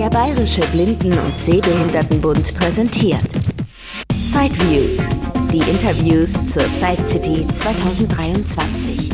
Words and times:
Der 0.00 0.08
Bayerische 0.08 0.62
Blinden- 0.72 1.12
und 1.12 1.38
Sehbehindertenbund 1.38 2.56
präsentiert 2.56 3.20
Sideviews, 4.14 5.10
die 5.52 5.58
Interviews 5.58 6.32
zur 6.46 6.62
Side 6.62 7.04
City 7.04 7.46
2023. 7.46 9.10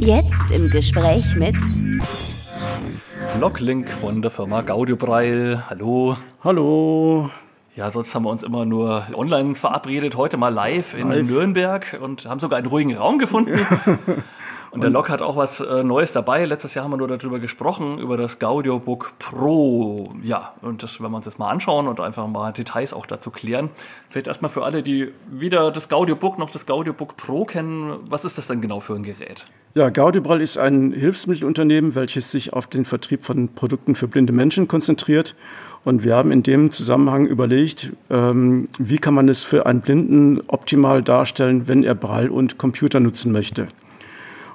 Jetzt 0.00 0.50
im 0.50 0.70
Gespräch 0.70 1.36
mit 1.36 1.54
Locklink 3.38 3.90
von 3.90 4.22
der 4.22 4.30
Firma 4.30 4.62
Gaudiobrail. 4.62 5.62
Hallo. 5.68 6.16
Hallo. 6.42 7.28
Ja, 7.76 7.90
sonst 7.90 8.14
haben 8.14 8.22
wir 8.22 8.30
uns 8.30 8.42
immer 8.42 8.64
nur 8.64 9.04
online 9.12 9.54
verabredet, 9.54 10.16
heute 10.16 10.38
mal 10.38 10.48
live 10.48 10.94
in 10.94 11.10
Live. 11.10 11.26
Nürnberg 11.26 11.98
und 12.00 12.24
haben 12.24 12.40
sogar 12.40 12.58
einen 12.58 12.68
ruhigen 12.68 12.96
Raum 12.96 13.18
gefunden. 13.18 13.60
Und 14.72 14.82
der 14.82 14.88
Lok 14.88 15.10
hat 15.10 15.20
auch 15.20 15.36
was 15.36 15.60
äh, 15.60 15.82
Neues 15.82 16.12
dabei. 16.12 16.46
Letztes 16.46 16.72
Jahr 16.72 16.84
haben 16.84 16.92
wir 16.92 16.96
nur 16.96 17.08
darüber 17.08 17.38
gesprochen, 17.38 17.98
über 17.98 18.16
das 18.16 18.38
Gaudiobook 18.38 19.12
Pro. 19.18 20.14
Ja, 20.22 20.54
und 20.62 20.82
das 20.82 20.98
werden 20.98 21.12
wir 21.12 21.18
uns 21.18 21.26
jetzt 21.26 21.38
mal 21.38 21.50
anschauen 21.50 21.86
und 21.88 22.00
einfach 22.00 22.26
mal 22.26 22.52
Details 22.52 22.94
auch 22.94 23.04
dazu 23.04 23.30
klären. 23.30 23.68
Vielleicht 24.08 24.28
erstmal 24.28 24.50
für 24.50 24.64
alle, 24.64 24.82
die 24.82 25.12
weder 25.30 25.70
das 25.70 25.90
Gaudiobook 25.90 26.38
noch 26.38 26.48
das 26.48 26.64
Gaudiobook 26.64 27.18
Pro 27.18 27.44
kennen, 27.44 27.98
was 28.08 28.24
ist 28.24 28.38
das 28.38 28.46
denn 28.46 28.62
genau 28.62 28.80
für 28.80 28.94
ein 28.94 29.02
Gerät? 29.02 29.44
Ja, 29.74 29.90
Gaudibral 29.90 30.40
ist 30.40 30.56
ein 30.56 30.92
Hilfsmittelunternehmen, 30.92 31.94
welches 31.94 32.30
sich 32.30 32.54
auf 32.54 32.66
den 32.66 32.86
Vertrieb 32.86 33.22
von 33.22 33.48
Produkten 33.48 33.94
für 33.94 34.08
blinde 34.08 34.32
Menschen 34.32 34.68
konzentriert. 34.68 35.34
Und 35.84 36.02
wir 36.02 36.16
haben 36.16 36.30
in 36.30 36.42
dem 36.42 36.70
Zusammenhang 36.70 37.26
überlegt, 37.26 37.92
ähm, 38.08 38.68
wie 38.78 38.98
kann 38.98 39.12
man 39.12 39.28
es 39.28 39.44
für 39.44 39.66
einen 39.66 39.82
Blinden 39.82 40.40
optimal 40.46 41.02
darstellen, 41.02 41.68
wenn 41.68 41.84
er 41.84 41.94
Braille 41.94 42.32
und 42.32 42.56
Computer 42.56 43.00
nutzen 43.00 43.32
möchte. 43.32 43.68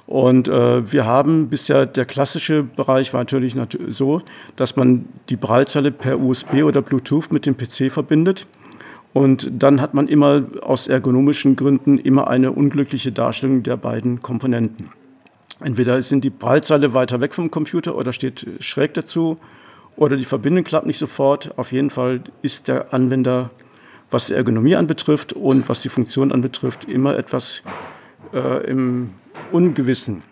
Und 0.08 0.48
äh, 0.48 0.90
wir 0.90 1.04
haben 1.04 1.50
bisher, 1.50 1.84
der 1.84 2.06
klassische 2.06 2.62
Bereich 2.62 3.12
war 3.12 3.20
natürlich 3.20 3.54
nat 3.54 3.76
so, 3.88 4.22
dass 4.56 4.74
man 4.74 5.04
die 5.28 5.36
Braillezelle 5.36 5.90
per 5.90 6.18
USB 6.18 6.62
oder 6.64 6.80
Bluetooth 6.80 7.30
mit 7.30 7.44
dem 7.44 7.58
PC 7.58 7.92
verbindet. 7.92 8.46
Und 9.12 9.50
dann 9.52 9.82
hat 9.82 9.92
man 9.92 10.08
immer 10.08 10.44
aus 10.62 10.88
ergonomischen 10.88 11.56
Gründen 11.56 11.98
immer 11.98 12.26
eine 12.28 12.52
unglückliche 12.52 13.12
Darstellung 13.12 13.62
der 13.62 13.76
beiden 13.76 14.22
Komponenten. 14.22 14.88
Entweder 15.60 16.00
sind 16.00 16.24
die 16.24 16.30
Braillezeile 16.30 16.94
weiter 16.94 17.20
weg 17.20 17.34
vom 17.34 17.50
Computer 17.50 17.94
oder 17.94 18.14
steht 18.14 18.46
schräg 18.60 18.94
dazu 18.94 19.36
oder 19.96 20.16
die 20.16 20.24
Verbindung 20.24 20.64
klappt 20.64 20.86
nicht 20.86 20.98
sofort. 20.98 21.52
Auf 21.58 21.70
jeden 21.70 21.90
Fall 21.90 22.22
ist 22.40 22.66
der 22.68 22.94
Anwender, 22.94 23.50
was 24.10 24.28
die 24.28 24.32
Ergonomie 24.32 24.74
anbetrifft 24.74 25.34
und 25.34 25.68
was 25.68 25.82
die 25.82 25.90
Funktion 25.90 26.32
anbetrifft, 26.32 26.86
immer 26.86 27.14
etwas 27.18 27.62
äh, 28.32 28.66
im 28.66 29.10
Ungewissen. 29.52 30.22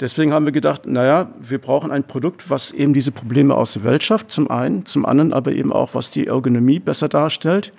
Deswegen 0.00 0.32
haben 0.32 0.44
wir 0.44 0.52
gedacht, 0.52 0.86
naja, 0.86 1.32
wir 1.40 1.58
brauchen 1.58 1.90
ein 1.90 2.04
Produkt, 2.04 2.48
was 2.50 2.70
eben 2.70 2.94
diese 2.94 3.10
Probleme 3.10 3.54
aus 3.54 3.72
der 3.72 3.82
Welt 3.82 4.04
schafft, 4.04 4.30
zum 4.30 4.48
einen, 4.48 4.86
zum 4.86 5.04
anderen 5.04 5.32
aber 5.32 5.52
eben 5.52 5.72
auch, 5.72 5.94
was 5.94 6.12
die 6.12 6.28
Ergonomie 6.28 6.78
besser 6.78 7.08
darstellt. 7.08 7.72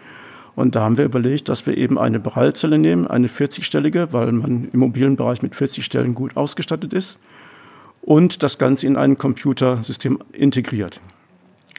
Und 0.55 0.75
da 0.75 0.81
haben 0.81 0.97
wir 0.97 1.05
überlegt, 1.05 1.47
dass 1.47 1.65
wir 1.65 1.77
eben 1.77 1.97
eine 1.97 2.19
Braillezelle 2.19 2.77
nehmen, 2.77 3.07
eine 3.07 3.27
40-stellige, 3.27 4.09
weil 4.11 4.33
man 4.33 4.67
im 4.71 4.80
mobilen 4.80 5.15
Bereich 5.15 5.41
mit 5.41 5.55
40 5.55 5.85
Stellen 5.85 6.13
gut 6.13 6.35
ausgestattet 6.35 6.91
ist 6.91 7.17
und 8.02 8.43
das 8.43 8.57
Ganze 8.57 8.85
in 8.85 8.97
ein 8.97 9.17
Computersystem 9.17 10.19
integriert. 10.33 10.99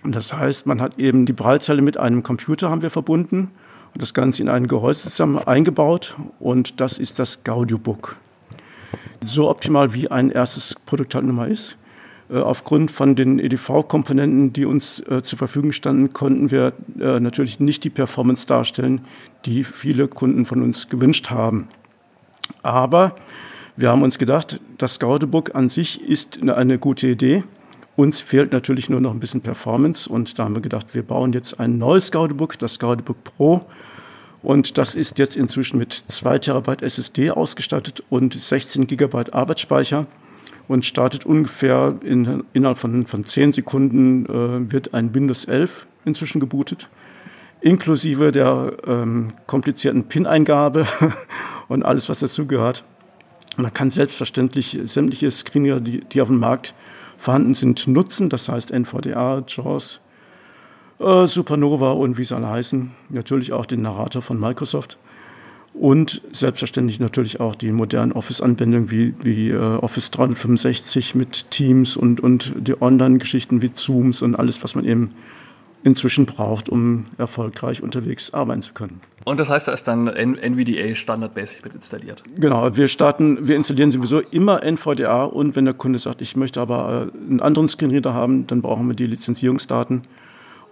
Und 0.02 0.14
das 0.14 0.32
heißt, 0.32 0.66
man 0.66 0.80
hat 0.80 0.98
eben 0.98 1.26
die 1.26 1.34
Braillezelle 1.34 1.82
mit 1.82 1.98
einem 1.98 2.22
Computer 2.22 2.70
haben 2.70 2.80
wir 2.80 2.90
verbunden 2.90 3.50
und 3.92 4.00
das 4.00 4.14
Ganze 4.14 4.40
in 4.40 4.48
ein 4.48 4.66
Gehäuse 4.66 5.10
zusammen 5.10 5.36
eingebaut 5.36 6.16
und 6.38 6.80
das 6.80 6.98
ist 6.98 7.18
das 7.18 7.44
Gaudiobook. 7.44 8.16
So 9.24 9.50
optimal 9.50 9.94
wie 9.94 10.10
ein 10.10 10.30
erstes 10.30 10.74
Produkt 10.86 11.14
halt 11.14 11.26
nun 11.26 11.36
mal 11.36 11.50
ist. 11.50 11.76
Äh, 12.30 12.38
Aufgrund 12.38 12.90
von 12.90 13.16
den 13.16 13.38
EDV-Komponenten, 13.38 14.52
die 14.52 14.64
uns 14.64 15.00
äh, 15.00 15.22
zur 15.22 15.38
Verfügung 15.38 15.72
standen, 15.72 16.12
konnten 16.12 16.50
wir 16.50 16.72
äh, 16.98 17.20
natürlich 17.20 17.60
nicht 17.60 17.84
die 17.84 17.90
Performance 17.90 18.46
darstellen, 18.46 19.02
die 19.44 19.64
viele 19.64 20.08
Kunden 20.08 20.46
von 20.46 20.62
uns 20.62 20.88
gewünscht 20.88 21.30
haben. 21.30 21.68
Aber 22.62 23.14
wir 23.76 23.90
haben 23.90 24.02
uns 24.02 24.18
gedacht, 24.18 24.60
das 24.78 24.98
Gaudebook 24.98 25.54
an 25.54 25.68
sich 25.68 26.02
ist 26.02 26.38
eine, 26.40 26.56
eine 26.56 26.78
gute 26.78 27.06
Idee. 27.08 27.44
Uns 27.96 28.20
fehlt 28.20 28.52
natürlich 28.52 28.88
nur 28.88 29.00
noch 29.00 29.12
ein 29.12 29.20
bisschen 29.20 29.42
Performance 29.42 30.08
und 30.08 30.38
da 30.38 30.44
haben 30.44 30.54
wir 30.54 30.62
gedacht, 30.62 30.86
wir 30.94 31.02
bauen 31.02 31.32
jetzt 31.32 31.60
ein 31.60 31.76
neues 31.78 32.10
Gaudebook, 32.10 32.58
das 32.58 32.78
Gaudebook 32.78 33.22
Pro. 33.24 33.66
Und 34.42 34.78
das 34.78 34.94
ist 34.94 35.18
jetzt 35.18 35.36
inzwischen 35.36 35.78
mit 35.78 36.04
2 36.08 36.38
Terabyte 36.38 36.82
SSD 36.82 37.30
ausgestattet 37.30 38.02
und 38.08 38.40
16 38.40 38.86
Gigabyte 38.86 39.34
Arbeitsspeicher 39.34 40.06
und 40.66 40.86
startet 40.86 41.26
ungefähr 41.26 41.96
in, 42.02 42.44
innerhalb 42.52 42.78
von, 42.78 43.06
von 43.06 43.24
10 43.24 43.52
Sekunden 43.52 44.24
äh, 44.26 44.72
wird 44.72 44.94
ein 44.94 45.14
Windows 45.14 45.44
11 45.44 45.86
inzwischen 46.04 46.40
gebootet, 46.40 46.88
inklusive 47.60 48.32
der 48.32 48.76
ähm, 48.86 49.28
komplizierten 49.46 50.04
PIN-Eingabe 50.04 50.86
und 51.68 51.84
alles, 51.84 52.08
was 52.08 52.20
dazugehört. 52.20 52.84
Man 53.56 53.74
kann 53.74 53.90
selbstverständlich 53.90 54.78
sämtliche 54.84 55.30
Screener, 55.30 55.80
die, 55.80 56.00
die 56.00 56.22
auf 56.22 56.28
dem 56.28 56.38
Markt 56.38 56.74
vorhanden 57.18 57.54
sind, 57.54 57.86
nutzen. 57.86 58.28
Das 58.30 58.48
heißt 58.48 58.70
NVDA, 58.70 59.44
JAWS, 59.46 60.00
äh, 61.00 61.26
Supernova 61.26 61.92
und 61.92 62.18
wie 62.18 62.24
sie 62.24 62.36
alle 62.36 62.48
heißen. 62.48 62.90
Natürlich 63.08 63.52
auch 63.52 63.66
den 63.66 63.82
Narrator 63.82 64.22
von 64.22 64.38
Microsoft. 64.38 64.98
Und 65.72 66.20
selbstverständlich 66.32 66.98
natürlich 66.98 67.40
auch 67.40 67.54
die 67.54 67.70
modernen 67.70 68.12
Office-Anwendungen 68.12 68.90
wie, 68.90 69.14
wie 69.22 69.50
äh, 69.50 69.56
Office 69.56 70.10
365 70.10 71.14
mit 71.14 71.50
Teams 71.50 71.96
und, 71.96 72.20
und 72.20 72.52
die 72.56 72.80
Online-Geschichten 72.80 73.62
wie 73.62 73.72
Zooms 73.72 74.20
und 74.20 74.34
alles, 74.34 74.62
was 74.64 74.74
man 74.74 74.84
eben 74.84 75.10
inzwischen 75.82 76.26
braucht, 76.26 76.68
um 76.68 77.06
erfolgreich 77.16 77.82
unterwegs 77.82 78.34
arbeiten 78.34 78.62
zu 78.62 78.74
können. 78.74 79.00
Und 79.24 79.40
das 79.40 79.48
heißt, 79.48 79.68
da 79.68 79.72
ist 79.72 79.84
dann 79.84 80.08
NVDA 80.08 80.94
standardmäßig 80.94 81.64
mit 81.64 81.74
installiert. 81.74 82.22
Genau, 82.36 82.76
wir 82.76 82.88
starten, 82.88 83.46
wir 83.46 83.56
installieren 83.56 83.90
sowieso 83.90 84.20
immer 84.20 84.62
NVDA 84.62 85.24
und 85.24 85.56
wenn 85.56 85.64
der 85.64 85.74
Kunde 85.74 85.98
sagt, 85.98 86.20
ich 86.20 86.36
möchte 86.36 86.60
aber 86.60 87.10
äh, 87.14 87.30
einen 87.30 87.40
anderen 87.40 87.68
Screenreader 87.68 88.12
haben, 88.12 88.46
dann 88.46 88.60
brauchen 88.60 88.88
wir 88.88 88.94
die 88.94 89.06
Lizenzierungsdaten 89.06 90.02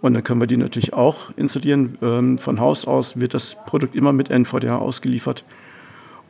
und 0.00 0.14
dann 0.14 0.22
können 0.22 0.40
wir 0.40 0.46
die 0.46 0.56
natürlich 0.56 0.92
auch 0.92 1.30
installieren. 1.36 1.98
Ähm, 2.02 2.38
von 2.38 2.60
Haus 2.60 2.84
aus 2.86 3.18
wird 3.18 3.34
das 3.34 3.56
Produkt 3.66 3.94
immer 3.94 4.12
mit 4.12 4.30
NVDA 4.30 4.76
ausgeliefert. 4.76 5.44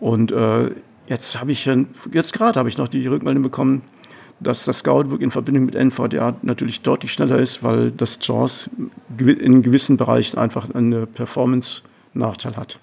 Und 0.01 0.33
äh, 0.33 0.71
jetzt 1.06 1.41
habe 1.41 1.53
ich 1.53 1.69
jetzt 2.12 2.33
gerade 2.33 2.59
habe 2.59 2.69
ich 2.69 2.79
noch 2.79 2.89
die 2.89 3.06
Rückmeldung 3.06 3.43
bekommen, 3.43 3.83
dass 4.41 4.65
das 4.65 4.81
Scoutbook 4.81 5.21
in 5.21 5.31
Verbindung 5.31 5.65
mit 5.65 5.75
NVDA 5.75 6.37
natürlich 6.43 6.83
deutlich 6.83 7.12
schneller 7.12 7.39
ist, 7.39 7.62
weil 7.62 7.91
das 7.91 8.19
JAWS 8.23 8.71
in 9.19 9.62
gewissen 9.62 9.97
Bereichen 9.97 10.39
einfach 10.39 10.71
einen 10.75 11.06
Performance-Nachteil 11.06 12.56
hat. 12.56 12.79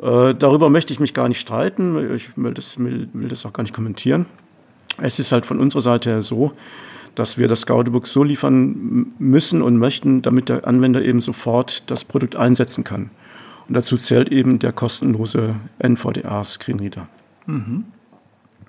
Äh, 0.00 0.34
darüber 0.34 0.70
möchte 0.70 0.92
ich 0.92 1.00
mich 1.00 1.12
gar 1.12 1.28
nicht 1.28 1.40
streiten. 1.40 2.14
Ich 2.14 2.36
will 2.36 2.54
das, 2.54 2.78
will, 2.78 3.08
will 3.12 3.28
das 3.28 3.44
auch 3.44 3.52
gar 3.52 3.62
nicht 3.62 3.74
kommentieren. 3.74 4.26
Es 4.98 5.18
ist 5.18 5.32
halt 5.32 5.46
von 5.46 5.58
unserer 5.60 5.82
Seite 5.82 6.10
her 6.10 6.22
so, 6.22 6.52
dass 7.14 7.38
wir 7.38 7.48
das 7.48 7.66
Gaudebook 7.66 8.06
so 8.06 8.22
liefern 8.22 9.12
müssen 9.18 9.62
und 9.62 9.76
möchten, 9.76 10.22
damit 10.22 10.48
der 10.48 10.66
Anwender 10.66 11.02
eben 11.02 11.20
sofort 11.20 11.90
das 11.90 12.04
Produkt 12.04 12.36
einsetzen 12.36 12.84
kann. 12.84 13.10
Und 13.68 13.74
dazu 13.74 13.96
zählt 13.96 14.30
eben 14.30 14.58
der 14.58 14.72
kostenlose 14.72 15.54
NVDA-Screenreader. 15.78 17.08
Mhm. 17.46 17.84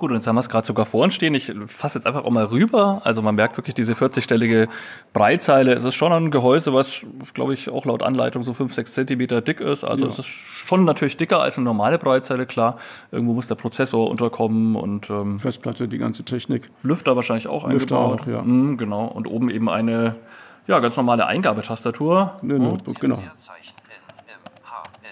Gut, 0.02 0.10
und 0.10 0.18
jetzt 0.18 0.26
haben 0.26 0.34
wir 0.36 0.40
es 0.40 0.50
gerade 0.50 0.66
sogar 0.66 0.88
vor 0.88 1.04
uns 1.04 1.14
stehen. 1.14 1.36
Ich 1.36 1.54
fasse 1.68 2.00
jetzt 2.00 2.08
einfach 2.08 2.24
auch 2.24 2.32
mal 2.32 2.46
rüber. 2.46 3.02
Also 3.04 3.22
man 3.22 3.36
merkt 3.36 3.56
wirklich 3.56 3.76
diese 3.76 3.94
40-stellige 3.94 4.68
Breitzeile. 5.14 5.76
Es 5.76 5.84
ist 5.84 5.94
schon 5.94 6.12
ein 6.12 6.32
Gehäuse, 6.32 6.74
was, 6.74 7.02
glaube 7.36 7.54
ich, 7.54 7.70
auch 7.70 7.86
laut 7.86 8.02
Anleitung 8.02 8.42
so 8.42 8.56
5, 8.56 8.74
6 8.74 8.96
Zentimeter 8.96 9.42
dick 9.42 9.60
ist. 9.62 9.84
Also 9.84 10.06
Ja. 10.06 10.10
es 10.10 10.18
ist 10.18 10.26
schon 10.26 10.86
natürlich 10.86 11.18
dicker 11.18 11.40
als 11.40 11.58
eine 11.58 11.66
normale 11.66 12.00
Breitzeile, 12.00 12.48
klar. 12.48 12.78
Irgendwo 13.12 13.34
muss 13.36 13.46
der 13.46 13.54
Prozessor 13.54 14.10
unterkommen 14.10 14.76
und 14.76 15.08
ähm, 15.12 15.40
Festplatte, 15.40 15.88
die 15.88 16.00
ganze 16.00 16.24
Technik. 16.24 16.72
Lüfter 16.82 17.16
wahrscheinlich 17.16 17.48
auch 17.48 17.70
Lüfter 17.70 18.00
eingebaut. 18.00 18.22
auch, 18.22 18.28
ja. 18.28 18.42
Mhm, 18.42 18.78
genau. 18.78 19.06
Und 19.06 19.28
oben 19.28 19.52
eben 19.52 19.70
eine 19.70 20.16
ja, 20.66 20.80
ganz 20.80 20.98
normale 20.98 21.28
Eingabetastatur. 21.28 22.40
Eine 22.42 22.58
Notebook, 22.58 23.00
genau. 23.00 23.20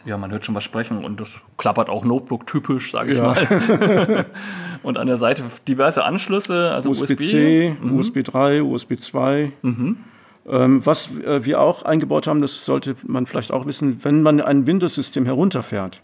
Ja, 0.05 0.17
man 0.17 0.31
hört 0.31 0.45
schon 0.45 0.55
was 0.55 0.63
sprechen 0.63 1.03
und 1.03 1.19
das 1.19 1.29
klappert 1.57 1.89
auch 1.89 2.05
Notebook-typisch, 2.05 2.91
sage 2.91 3.11
ich 3.11 3.17
Ja. 3.17 3.23
mal. 3.33 4.25
und 4.83 4.97
an 4.97 5.07
der 5.07 5.17
Seite 5.17 5.43
diverse 5.67 6.03
Anschlüsse, 6.03 6.71
also 6.71 6.89
USB. 6.89 7.11
USB-C, 7.11 7.75
USB 7.83 8.23
3, 8.23 8.63
USB 8.63 8.93
2. 8.97 9.51
Ähm, 9.63 10.85
was 10.85 11.11
äh, 11.25 11.45
wir 11.45 11.61
auch 11.61 11.83
eingebaut 11.83 12.25
haben, 12.27 12.41
das 12.41 12.65
sollte 12.65 12.95
man 13.05 13.25
vielleicht 13.27 13.51
auch 13.51 13.65
wissen, 13.67 13.99
wenn 14.03 14.23
man 14.23 14.41
ein 14.41 14.65
Windows-System 14.65 15.25
herunterfährt, 15.25 16.01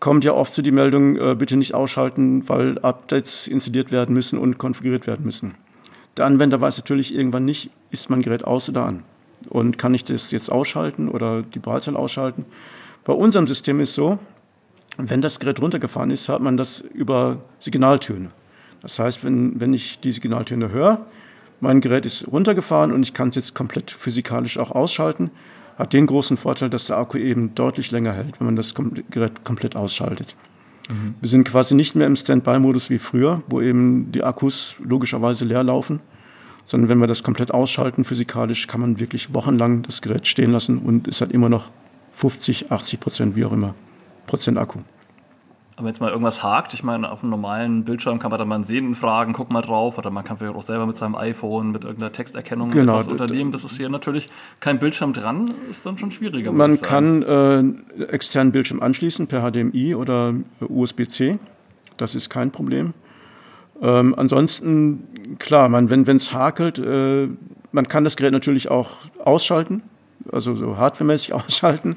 kommt 0.00 0.24
ja 0.24 0.32
oft 0.32 0.54
zu 0.54 0.62
die 0.62 0.72
Meldung, 0.72 1.16
äh, 1.16 1.34
bitte 1.38 1.56
nicht 1.56 1.74
ausschalten, 1.74 2.48
weil 2.48 2.78
Updates 2.80 3.46
installiert 3.46 3.92
werden 3.92 4.14
müssen 4.14 4.38
und 4.38 4.58
konfiguriert 4.58 5.06
werden 5.06 5.24
müssen. 5.24 5.54
Der 6.16 6.26
Anwender 6.26 6.60
weiß 6.60 6.78
natürlich 6.78 7.14
irgendwann 7.14 7.44
nicht, 7.44 7.70
ist 7.90 8.10
mein 8.10 8.22
Gerät 8.22 8.44
aus 8.44 8.68
oder 8.68 8.86
an. 8.86 9.02
Und 9.50 9.78
kann 9.78 9.94
ich 9.94 10.04
das 10.04 10.30
jetzt 10.30 10.50
ausschalten 10.50 11.08
oder 11.08 11.42
die 11.42 11.58
Breitzeile 11.58 11.98
ausschalten? 11.98 12.44
Bei 13.04 13.12
unserem 13.12 13.46
System 13.46 13.80
ist 13.80 13.94
so, 13.94 14.18
wenn 14.96 15.20
das 15.20 15.38
Gerät 15.40 15.60
runtergefahren 15.60 16.10
ist, 16.10 16.28
hört 16.28 16.40
man 16.40 16.56
das 16.56 16.80
über 16.80 17.42
Signaltöne. 17.58 18.30
Das 18.80 18.98
heißt, 18.98 19.24
wenn, 19.24 19.60
wenn 19.60 19.72
ich 19.74 20.00
die 20.00 20.12
Signaltöne 20.12 20.70
höre, 20.70 21.06
mein 21.60 21.80
Gerät 21.80 22.06
ist 22.06 22.26
runtergefahren 22.30 22.92
und 22.92 23.02
ich 23.02 23.14
kann 23.14 23.28
es 23.28 23.34
jetzt 23.34 23.54
komplett 23.54 23.90
physikalisch 23.90 24.58
auch 24.58 24.70
ausschalten. 24.70 25.30
Hat 25.78 25.92
den 25.92 26.06
großen 26.06 26.36
Vorteil, 26.36 26.70
dass 26.70 26.86
der 26.86 26.98
Akku 26.98 27.18
eben 27.18 27.54
deutlich 27.54 27.90
länger 27.90 28.12
hält, 28.12 28.38
wenn 28.38 28.46
man 28.46 28.56
das 28.56 28.74
Gerät 28.74 29.44
komplett 29.44 29.74
ausschaltet. 29.74 30.36
Mhm. 30.88 31.14
Wir 31.20 31.28
sind 31.28 31.48
quasi 31.48 31.74
nicht 31.74 31.96
mehr 31.96 32.06
im 32.06 32.16
Standby-Modus 32.16 32.90
wie 32.90 32.98
früher, 32.98 33.42
wo 33.48 33.60
eben 33.60 34.12
die 34.12 34.22
Akkus 34.22 34.76
logischerweise 34.82 35.44
leer 35.44 35.64
laufen, 35.64 36.00
sondern 36.64 36.88
wenn 36.90 36.98
wir 36.98 37.06
das 37.06 37.22
komplett 37.22 37.52
ausschalten 37.52 38.04
physikalisch, 38.04 38.66
kann 38.66 38.80
man 38.80 39.00
wirklich 39.00 39.34
wochenlang 39.34 39.82
das 39.82 40.00
Gerät 40.02 40.28
stehen 40.28 40.52
lassen 40.52 40.78
und 40.78 41.08
es 41.08 41.20
hat 41.20 41.32
immer 41.32 41.48
noch 41.48 41.70
50, 42.14 42.70
80 42.70 43.00
Prozent, 43.00 43.36
wie 43.36 43.44
auch 43.44 43.52
immer, 43.52 43.74
Prozent 44.26 44.58
Akku. 44.58 44.80
Aber 45.76 45.86
wenn 45.86 45.88
jetzt 45.88 46.00
mal 46.00 46.10
irgendwas 46.10 46.42
hakt, 46.42 46.72
ich 46.72 46.84
meine, 46.84 47.10
auf 47.10 47.22
einem 47.22 47.30
normalen 47.30 47.84
Bildschirm 47.84 48.20
kann 48.20 48.30
man 48.30 48.38
dann 48.38 48.46
mal 48.46 48.62
sehen, 48.62 48.94
fragen, 48.94 49.32
guck 49.32 49.50
mal 49.50 49.60
drauf, 49.60 49.98
oder 49.98 50.10
man 50.10 50.22
kann 50.22 50.36
vielleicht 50.38 50.54
auch 50.54 50.62
selber 50.62 50.86
mit 50.86 50.96
seinem 50.96 51.16
iPhone, 51.16 51.72
mit 51.72 51.82
irgendeiner 51.82 52.12
Texterkennung 52.12 52.70
genau, 52.70 52.94
etwas 52.94 53.08
unternehmen. 53.08 53.50
Das 53.50 53.64
ist 53.64 53.76
hier 53.76 53.88
natürlich 53.88 54.28
kein 54.60 54.78
Bildschirm 54.78 55.12
dran, 55.12 55.52
ist 55.68 55.84
dann 55.84 55.98
schon 55.98 56.12
schwieriger. 56.12 56.52
Man 56.52 56.80
kann 56.80 57.22
äh, 57.98 58.04
externen 58.04 58.52
Bildschirm 58.52 58.80
anschließen 58.80 59.26
per 59.26 59.50
HDMI 59.50 59.96
oder 59.96 60.34
USB-C. 60.60 61.40
Das 61.96 62.14
ist 62.14 62.30
kein 62.30 62.52
Problem. 62.52 62.94
Ähm, 63.82 64.14
ansonsten, 64.16 65.36
klar, 65.40 65.68
man, 65.68 65.90
wenn 65.90 66.06
es 66.16 66.32
hakelt, 66.32 66.78
äh, 66.78 67.28
man 67.72 67.88
kann 67.88 68.04
das 68.04 68.14
Gerät 68.14 68.32
natürlich 68.32 68.70
auch 68.70 68.98
ausschalten, 69.24 69.82
also 70.30 70.54
so 70.54 70.76
hardwaremäßig 70.76 71.32
ausschalten. 71.34 71.96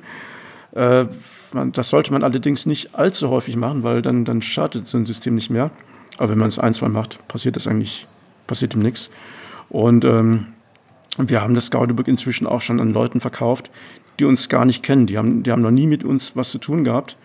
Äh, 0.74 1.06
man, 1.54 1.72
das 1.72 1.90
sollte 1.90 2.12
man 2.12 2.24
allerdings 2.24 2.66
nicht 2.66 2.96
allzu 2.96 3.30
häufig 3.30 3.56
machen, 3.56 3.84
weil 3.84 4.02
dann, 4.02 4.26
dann 4.26 4.42
startet 4.42 4.86
so 4.86 4.98
ein 4.98 5.06
System 5.06 5.36
nicht 5.36 5.50
mehr. 5.50 5.72
Aber 6.18 6.30
wenn 6.32 6.40
man 6.40 6.48
es 6.48 6.60
ein, 6.60 6.74
zwei 6.74 6.90
macht, 6.90 7.26
passiert 7.28 7.56
das 7.56 7.68
eigentlich, 7.68 8.08
passiert 8.48 8.74
ihm 8.74 8.82
nichts. 8.82 9.10
Und 9.70 10.06
ähm, 10.06 10.48
wir 11.18 11.42
haben 11.42 11.56
das 11.56 11.72
Gaudebook 11.72 12.08
inzwischen 12.08 12.48
auch 12.48 12.62
schon 12.62 12.80
an 12.80 12.94
Leuten 12.94 13.22
verkauft, 13.22 13.70
die 14.20 14.26
uns 14.26 14.50
gar 14.50 14.66
nicht 14.66 14.84
kennen. 14.84 15.08
Die 15.08 15.18
haben, 15.18 15.44
die 15.44 15.52
haben 15.52 15.62
noch 15.62 15.72
nie 15.72 15.88
mit 15.88 16.04
uns 16.04 16.36
was 16.36 16.52
zu 16.52 16.58
tun 16.58 16.84
gehabt. 16.84 17.18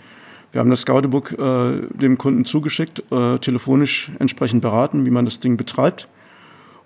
Wir 0.52 0.60
haben 0.60 0.70
das 0.70 0.84
Gaudebook 0.84 1.32
äh, 1.32 1.81
dem 1.94 2.19
Kunden 2.19 2.44
zugeschickt, 2.44 3.02
äh, 3.10 3.38
telefonisch 3.38 4.12
entsprechend 4.19 4.60
beraten, 4.60 5.06
wie 5.06 5.10
man 5.10 5.25
das 5.25 5.40
Ding 5.40 5.56
betreibt. 5.56 6.08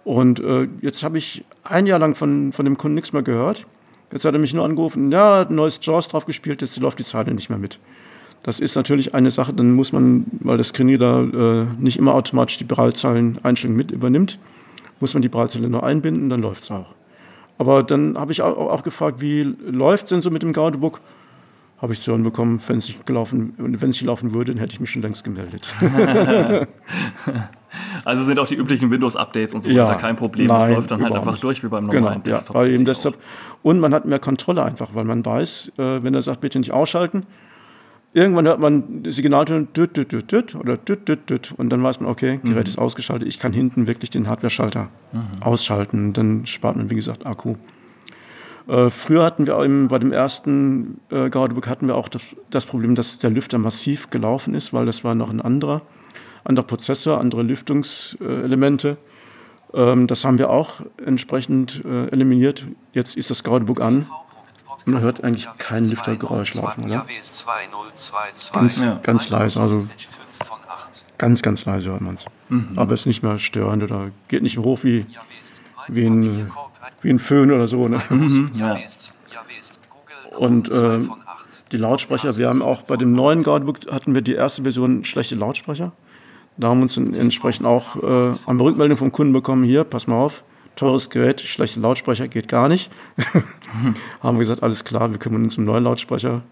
Und 0.04 0.38
äh, 0.38 0.68
jetzt 0.82 1.02
habe 1.02 1.18
ich 1.18 1.44
ein 1.64 1.86
Jahr 1.86 1.98
lang 1.98 2.14
von, 2.14 2.52
von 2.52 2.64
dem 2.64 2.78
Kunden 2.78 2.94
nichts 2.94 3.12
mehr 3.12 3.22
gehört. 3.22 3.66
Jetzt 4.12 4.24
hat 4.24 4.34
er 4.34 4.40
mich 4.40 4.54
nur 4.54 4.64
angerufen, 4.64 5.10
ja, 5.10 5.46
neues 5.48 5.80
Jaws 5.82 6.08
drauf 6.08 6.26
gespielt, 6.26 6.60
jetzt 6.62 6.78
läuft 6.78 6.98
die 6.98 7.04
Zeile 7.04 7.34
nicht 7.34 7.48
mehr 7.50 7.58
mit. 7.58 7.80
Das 8.42 8.60
ist 8.60 8.76
natürlich 8.76 9.14
eine 9.14 9.32
Sache, 9.32 9.52
dann 9.52 9.72
muss 9.72 9.92
man, 9.92 10.26
weil 10.40 10.56
das 10.56 10.68
Screener 10.68 10.98
da 10.98 11.22
äh, 11.22 11.66
nicht 11.78 11.98
immer 11.98 12.14
automatisch 12.14 12.58
die 12.58 12.64
Braillezeilen-Einstellung 12.64 13.76
mit 13.76 13.90
übernimmt, 13.90 14.38
muss 15.00 15.14
man 15.14 15.22
die 15.22 15.28
Braillezeile 15.28 15.68
nur 15.68 15.82
einbinden, 15.82 16.30
dann 16.30 16.42
läuft 16.42 16.62
es 16.62 16.70
auch. 16.70 16.86
Aber 17.58 17.82
dann 17.82 18.16
habe 18.16 18.32
ich 18.32 18.42
auch, 18.42 18.56
auch, 18.56 18.82
gefragt, 18.82 19.20
wie 19.20 19.42
läuft 19.42 20.04
es 20.04 20.10
denn 20.10 20.20
so 20.20 20.30
mit 20.30 20.42
dem 20.42 20.52
Gaudebook? 20.52 21.00
Habe 21.78 21.92
ich 21.92 22.00
zu 22.00 22.10
hören 22.10 22.22
bekommen, 22.22 22.60
wenn 22.68 22.78
es 22.78 22.88
nicht 22.88 23.06
gelaufen, 23.06 23.54
wenn 23.58 23.74
es 23.74 23.82
nicht 23.82 24.02
laufen 24.02 24.32
würde, 24.32 24.52
dann 24.52 24.60
hätte 24.60 24.72
ich 24.72 24.80
mich 24.80 24.90
schon 24.90 25.02
längst 25.02 25.24
gemeldet. 25.24 25.66
Also 28.04 28.22
sind 28.22 28.38
auch 28.38 28.46
die 28.46 28.54
üblichen 28.54 28.90
Windows-Updates 28.90 29.54
und 29.54 29.62
so 29.62 29.70
ja, 29.70 29.86
weiter 29.86 29.98
kein 29.98 30.16
Problem. 30.16 30.46
Nein, 30.46 30.68
das 30.68 30.76
läuft 30.76 30.90
dann 30.90 31.02
halt 31.02 31.12
einfach 31.12 31.32
nicht. 31.32 31.44
durch 31.44 31.62
wie 31.62 31.68
beim 31.68 31.86
normalen 31.86 32.22
genau, 32.22 32.36
Desktop. 32.36 32.54
Ja, 32.54 32.62
bei 32.62 32.68
jedem 32.68 32.86
Desktop. 32.86 33.18
Und 33.62 33.80
man 33.80 33.92
hat 33.92 34.04
mehr 34.04 34.18
Kontrolle 34.18 34.64
einfach, 34.64 34.90
weil 34.94 35.04
man 35.04 35.24
weiß, 35.24 35.72
äh, 35.76 36.02
wenn 36.02 36.14
er 36.14 36.22
sagt, 36.22 36.40
bitte 36.40 36.58
nicht 36.58 36.72
ausschalten, 36.72 37.26
irgendwann 38.12 38.46
hört 38.46 38.60
man 38.60 39.04
Signalton 39.08 39.68
düt, 39.74 39.96
düt, 39.96 40.12
düt, 40.12 40.32
düt, 40.32 40.54
oder 40.54 40.76
düt, 40.76 41.08
düt, 41.08 41.28
düt, 41.28 41.52
und 41.56 41.70
dann 41.70 41.82
weiß 41.82 42.00
man, 42.00 42.08
okay, 42.08 42.40
Gerät 42.42 42.64
mhm. 42.64 42.68
ist 42.68 42.78
ausgeschaltet. 42.78 43.28
Ich 43.28 43.38
kann 43.38 43.52
hinten 43.52 43.86
wirklich 43.86 44.10
den 44.10 44.28
Hardware-Schalter 44.28 44.88
mhm. 45.12 45.42
ausschalten. 45.42 46.12
Dann 46.12 46.46
spart 46.46 46.76
man, 46.76 46.90
wie 46.90 46.96
gesagt, 46.96 47.26
Akku. 47.26 47.56
Äh, 48.68 48.90
früher 48.90 49.24
hatten 49.24 49.46
wir 49.46 49.62
im, 49.64 49.88
bei 49.88 49.98
dem 49.98 50.12
ersten 50.12 51.00
äh, 51.10 51.30
Gaudebook 51.30 51.68
hatten 51.68 51.86
wir 51.86 51.94
auch 51.94 52.08
das, 52.08 52.22
das, 52.50 52.66
Problem, 52.66 52.94
dass 52.94 53.18
der 53.18 53.30
Lüfter 53.30 53.58
massiv 53.58 54.10
gelaufen 54.10 54.54
ist, 54.54 54.72
weil 54.72 54.86
das 54.86 55.04
war 55.04 55.14
noch 55.14 55.30
ein 55.30 55.40
anderer 55.40 55.82
anderer 56.46 56.66
Prozessor, 56.66 57.20
andere 57.20 57.42
Lüftungselemente. 57.42 58.96
Ähm, 59.74 60.06
das 60.06 60.24
haben 60.24 60.38
wir 60.38 60.50
auch 60.50 60.80
entsprechend 61.04 61.84
äh, 61.84 62.06
eliminiert. 62.08 62.66
Jetzt 62.92 63.16
ist 63.16 63.30
das 63.30 63.44
Gaudebook 63.44 63.80
an. 63.80 64.06
Man 64.84 65.02
hört 65.02 65.24
eigentlich 65.24 65.48
kein 65.58 65.84
Lüftergeräusch 65.84 66.54
laufen, 66.54 66.84
oder? 66.84 67.06
Ganz, 68.52 68.80
ganz 69.02 69.28
leise, 69.30 69.60
also 69.60 69.88
ganz, 71.18 71.42
ganz 71.42 71.64
leise 71.64 71.90
hört 71.90 72.02
man 72.02 72.14
es. 72.14 72.26
Mhm. 72.48 72.70
Aber 72.76 72.92
es 72.92 73.00
ist 73.00 73.06
nicht 73.06 73.22
mehr 73.24 73.40
störend 73.40 73.82
oder 73.82 74.10
geht 74.28 74.42
nicht 74.42 74.58
hoch 74.58 74.84
wie, 74.84 75.04
wie, 75.88 76.06
ein, 76.06 76.52
wie 77.02 77.10
ein 77.10 77.18
Föhn 77.18 77.50
oder 77.52 77.68
so. 77.68 77.88
Ne? 77.88 78.02
Mhm, 78.08 78.50
ja. 78.54 78.78
Und 80.38 80.70
äh, 80.70 81.00
die 81.72 81.76
Lautsprecher, 81.76 82.36
wir 82.36 82.48
haben 82.48 82.62
auch 82.62 82.82
bei 82.82 82.96
dem 82.96 83.12
neuen 83.12 83.42
Gaudebook 83.42 83.90
hatten 83.90 84.14
wir 84.14 84.22
die 84.22 84.34
erste 84.34 84.62
Version 84.62 85.04
schlechte 85.04 85.34
Lautsprecher. 85.34 85.92
Da 86.58 86.68
haben 86.68 86.78
wir 86.78 86.82
uns 86.82 86.96
entsprechend 86.96 87.66
auch 87.66 87.96
äh, 87.96 88.34
eine 88.46 88.60
Rückmeldung 88.60 88.96
vom 88.96 89.12
Kunden 89.12 89.32
bekommen, 89.32 89.64
hier, 89.64 89.84
pass 89.84 90.06
mal 90.06 90.16
auf, 90.16 90.42
teures 90.74 91.10
Gerät, 91.10 91.40
schlechte 91.40 91.80
Lautsprecher 91.80 92.28
geht 92.28 92.48
gar 92.48 92.68
nicht. 92.68 92.90
haben 94.22 94.36
wir 94.36 94.40
gesagt, 94.40 94.62
alles 94.62 94.84
klar, 94.84 95.10
wir 95.10 95.18
kümmern 95.18 95.44
uns 95.44 95.58
um 95.58 95.64
neuen 95.64 95.84
Lautsprecher. 95.84 96.42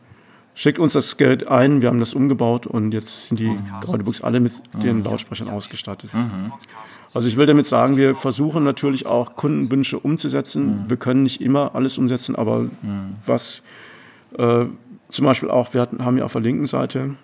Schickt 0.57 0.79
uns 0.79 0.93
das 0.93 1.17
Geld 1.17 1.49
ein, 1.49 1.83
wir 1.83 1.89
haben 1.89 1.99
das 1.99 2.15
umgebaut 2.15 2.67
und 2.67 2.93
jetzt 2.93 3.27
sind 3.27 3.41
die 3.41 3.57
Gaudebooks 3.85 4.23
alle 4.23 4.39
mit 4.39 4.53
den 4.85 5.03
Lautsprechern 5.03 5.49
ausgestattet. 5.49 6.15
Mhm. 6.15 6.53
Also 7.13 7.27
ich 7.27 7.37
will 7.37 7.47
damit 7.47 7.67
sagen, 7.67 7.97
wir 7.97 8.15
versuchen 8.15 8.63
natürlich 8.63 9.05
auch 9.07 9.35
Kundenwünsche 9.35 9.99
umzusetzen. 9.99 10.85
Mhm. 10.85 10.91
Wir 10.91 10.97
können 10.97 11.25
nicht 11.25 11.41
immer 11.41 11.75
alles 11.75 11.99
umsetzen, 11.99 12.37
aber 12.37 12.61
mhm. 12.61 13.17
was 13.27 13.63
äh, 14.39 14.67
zum 15.09 15.25
Beispiel 15.25 15.51
auch, 15.51 15.75
wir 15.75 15.81
hatten, 15.81 16.05
haben 16.05 16.19
ja 16.19 16.25
auf 16.25 16.33
der 16.33 16.43
linken 16.43 16.69
Seite 16.69 17.17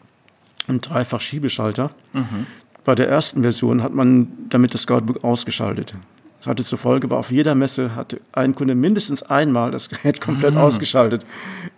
einen 0.67 0.81
Dreifach-Schiebeschalter. 0.81 1.91
Mhm. 2.13 2.47
Bei 2.85 2.97
der 2.97 3.09
ersten 3.09 3.43
Version 3.43 3.83
hat 3.83 3.95
man 3.95 4.27
damit 4.49 4.75
das 4.75 4.83
Scoutbook 4.83 5.23
ausgeschaltet. 5.23 5.95
Das 6.41 6.47
hatte 6.49 6.65
zur 6.65 6.79
Folge, 6.79 7.07
aber 7.07 7.19
auf 7.19 7.31
jeder 7.31 7.55
Messe 7.55 7.95
hatte 7.95 8.21
ein 8.33 8.55
Kunde 8.55 8.75
mindestens 8.75 9.23
einmal 9.23 9.71
das 9.71 9.89
Gerät 9.89 10.21
komplett 10.21 10.55
mhm. 10.55 10.61
ausgeschaltet, 10.61 11.25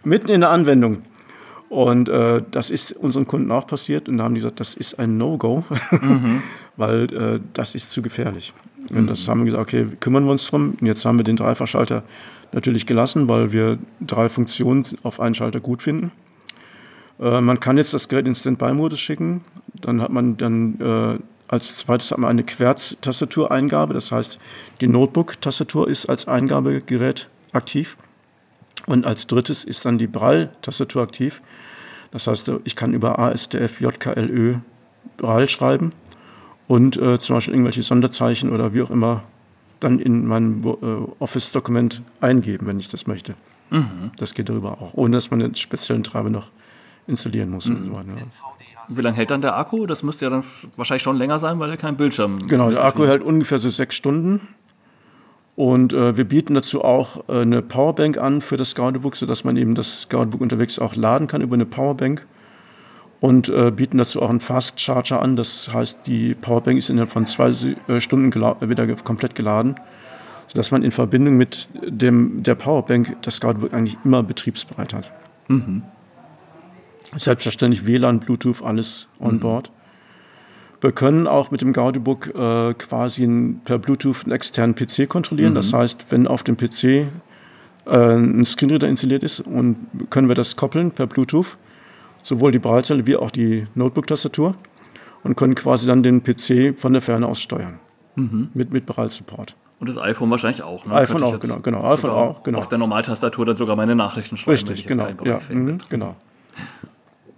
mitten 0.04 0.30
in 0.30 0.40
der 0.40 0.50
Anwendung. 0.50 1.02
Und 1.72 2.10
äh, 2.10 2.42
das 2.50 2.68
ist 2.68 2.92
unseren 2.92 3.26
Kunden 3.26 3.50
auch 3.50 3.66
passiert 3.66 4.06
und 4.06 4.18
da 4.18 4.24
haben 4.24 4.34
die 4.34 4.40
gesagt, 4.40 4.60
das 4.60 4.74
ist 4.74 4.98
ein 4.98 5.16
No-Go, 5.16 5.64
mhm. 5.90 6.42
weil 6.76 7.14
äh, 7.14 7.40
das 7.54 7.74
ist 7.74 7.92
zu 7.92 8.02
gefährlich. 8.02 8.52
Und 8.90 9.06
das 9.06 9.26
haben 9.26 9.40
wir 9.40 9.46
gesagt, 9.46 9.62
okay, 9.62 9.86
kümmern 9.98 10.26
wir 10.26 10.32
uns 10.32 10.46
drum. 10.46 10.76
Und 10.78 10.86
jetzt 10.86 11.02
haben 11.06 11.18
wir 11.18 11.24
den 11.24 11.36
Dreifachschalter 11.36 12.02
natürlich 12.52 12.84
gelassen, 12.84 13.26
weil 13.26 13.52
wir 13.52 13.78
drei 14.02 14.28
Funktionen 14.28 14.84
auf 15.02 15.18
einen 15.18 15.34
Schalter 15.34 15.60
gut 15.60 15.80
finden. 15.80 16.12
Äh, 17.18 17.40
man 17.40 17.58
kann 17.58 17.78
jetzt 17.78 17.94
das 17.94 18.10
Gerät 18.10 18.26
in 18.26 18.34
Standby-Modus 18.34 19.00
schicken. 19.00 19.40
Dann 19.80 20.02
hat 20.02 20.10
man 20.10 20.36
dann 20.36 20.78
äh, 20.78 21.18
als 21.48 21.78
zweites 21.78 22.10
hat 22.10 22.18
man 22.18 22.28
eine 22.28 22.42
Querz-Tastatureingabe. 22.42 23.94
Das 23.94 24.12
heißt, 24.12 24.38
die 24.82 24.88
Notebook-Tastatur 24.88 25.88
ist 25.88 26.04
als 26.04 26.28
Eingabegerät 26.28 27.28
aktiv. 27.52 27.96
Und 28.84 29.06
als 29.06 29.26
drittes 29.26 29.64
ist 29.64 29.86
dann 29.86 29.96
die 29.96 30.06
Braille-Tastatur 30.06 31.00
aktiv. 31.00 31.40
Das 32.12 32.26
heißt, 32.26 32.50
ich 32.64 32.76
kann 32.76 32.92
über 32.92 33.18
ASDF, 33.18 33.80
JKLÖ 33.80 34.56
Braille 35.16 35.48
schreiben 35.48 35.90
und 36.68 36.96
äh, 36.96 37.18
zum 37.18 37.36
Beispiel 37.36 37.54
irgendwelche 37.54 37.82
Sonderzeichen 37.82 38.50
oder 38.50 38.74
wie 38.74 38.82
auch 38.82 38.90
immer 38.90 39.24
dann 39.80 39.98
in 39.98 40.26
mein 40.26 40.62
äh, 40.64 40.86
Office-Dokument 41.18 42.02
eingeben, 42.20 42.66
wenn 42.66 42.78
ich 42.78 42.88
das 42.88 43.06
möchte. 43.06 43.34
Mhm. 43.70 44.12
Das 44.16 44.34
geht 44.34 44.48
darüber 44.48 44.72
auch, 44.80 44.94
ohne 44.94 45.16
dass 45.16 45.30
man 45.30 45.42
einen 45.42 45.54
speziellen 45.54 46.04
Treiber 46.04 46.30
noch 46.30 46.50
installieren 47.06 47.50
muss. 47.50 47.66
Mhm. 47.66 47.88
So, 47.88 47.94
ja. 47.94 48.26
Wie 48.88 49.00
lange 49.00 49.16
hält 49.16 49.30
dann 49.30 49.42
der 49.42 49.56
Akku? 49.56 49.86
Das 49.86 50.02
müsste 50.02 50.26
ja 50.26 50.30
dann 50.30 50.44
wahrscheinlich 50.76 51.02
schon 51.02 51.16
länger 51.16 51.38
sein, 51.38 51.58
weil 51.58 51.70
er 51.70 51.76
keinen 51.76 51.96
Bildschirm 51.96 52.46
Genau, 52.46 52.70
der 52.70 52.84
Akku 52.84 53.06
hält 53.06 53.22
ungefähr 53.22 53.58
so 53.58 53.70
sechs 53.70 53.94
Stunden. 53.94 54.48
Und 55.62 55.92
äh, 55.92 56.16
wir 56.16 56.24
bieten 56.24 56.54
dazu 56.54 56.82
auch 56.82 57.28
äh, 57.28 57.42
eine 57.42 57.62
Powerbank 57.62 58.18
an 58.18 58.40
für 58.40 58.56
das 58.56 58.70
Scoutbook, 58.70 59.14
sodass 59.14 59.44
man 59.44 59.56
eben 59.56 59.76
das 59.76 60.02
Scoutbook 60.02 60.40
unterwegs 60.40 60.80
auch 60.80 60.96
laden 60.96 61.28
kann 61.28 61.40
über 61.40 61.54
eine 61.54 61.66
Powerbank. 61.66 62.26
Und 63.20 63.48
äh, 63.48 63.70
bieten 63.70 63.98
dazu 63.98 64.20
auch 64.20 64.28
einen 64.28 64.40
Fast 64.40 64.80
Charger 64.80 65.22
an. 65.22 65.36
Das 65.36 65.72
heißt, 65.72 66.00
die 66.04 66.34
Powerbank 66.34 66.78
ist 66.78 66.90
innerhalb 66.90 67.10
von 67.10 67.26
zwei 67.26 67.52
äh, 67.86 68.00
Stunden 68.00 68.34
wieder 68.34 68.88
komplett 68.96 69.36
geladen, 69.36 69.76
sodass 70.48 70.72
man 70.72 70.82
in 70.82 70.90
Verbindung 70.90 71.36
mit 71.36 71.68
dem, 71.80 72.42
der 72.42 72.56
Powerbank 72.56 73.22
das 73.22 73.36
Scoutbook 73.36 73.72
eigentlich 73.72 73.96
immer 74.04 74.24
betriebsbereit 74.24 74.92
hat. 74.92 75.12
Mhm. 75.46 75.84
Selbstverständlich 77.14 77.86
WLAN, 77.86 78.18
Bluetooth, 78.18 78.62
alles 78.64 79.06
on 79.20 79.34
mhm. 79.34 79.40
Wir 80.82 80.90
können 80.90 81.28
auch 81.28 81.52
mit 81.52 81.60
dem 81.60 81.72
Gaudebook 81.72 82.34
äh, 82.34 82.74
quasi 82.74 83.22
ein, 83.22 83.60
per 83.64 83.78
Bluetooth 83.78 84.24
einen 84.24 84.32
externen 84.32 84.74
PC 84.74 85.08
kontrollieren. 85.08 85.52
Mhm. 85.52 85.56
Das 85.56 85.72
heißt, 85.72 86.06
wenn 86.10 86.26
auf 86.26 86.42
dem 86.42 86.56
PC 86.56 86.84
äh, 86.84 87.06
ein 87.86 88.44
Screenreader 88.44 88.88
installiert 88.88 89.22
ist, 89.22 89.40
und 89.40 89.76
können 90.10 90.26
wir 90.26 90.34
das 90.34 90.56
koppeln 90.56 90.90
per 90.90 91.06
Bluetooth, 91.06 91.56
sowohl 92.24 92.50
die 92.50 92.58
Braillezelle 92.58 93.06
wie 93.06 93.16
auch 93.16 93.30
die 93.30 93.68
Notebook-Tastatur 93.76 94.56
und 95.22 95.36
können 95.36 95.54
quasi 95.54 95.86
dann 95.86 96.02
den 96.02 96.24
PC 96.24 96.76
von 96.76 96.92
der 96.92 97.00
Ferne 97.00 97.28
aus 97.28 97.40
steuern. 97.40 97.78
Mhm. 98.16 98.50
Mit, 98.52 98.72
mit 98.72 98.84
Braille-Support. 98.84 99.54
Und 99.78 99.88
das 99.88 99.98
iPhone 99.98 100.30
wahrscheinlich 100.30 100.64
auch. 100.64 100.84
Ne? 100.84 100.94
iPhone 100.94 101.22
auch, 101.22 101.38
genau, 101.38 101.60
genau. 101.60 101.84
iPhone 101.84 102.10
auch, 102.10 102.42
genau. 102.42 102.58
Auf 102.58 102.68
der 102.68 102.78
Normaltastatur 102.78 103.46
dann 103.46 103.56
sogar 103.56 103.76
meine 103.76 103.94
Nachrichten 103.94 104.36
schreiben. 104.36 104.50
Richtig, 104.50 104.86
genau. 104.86 105.06
Ja, 105.24 105.38
mh, 105.48 105.78
genau. 105.88 106.16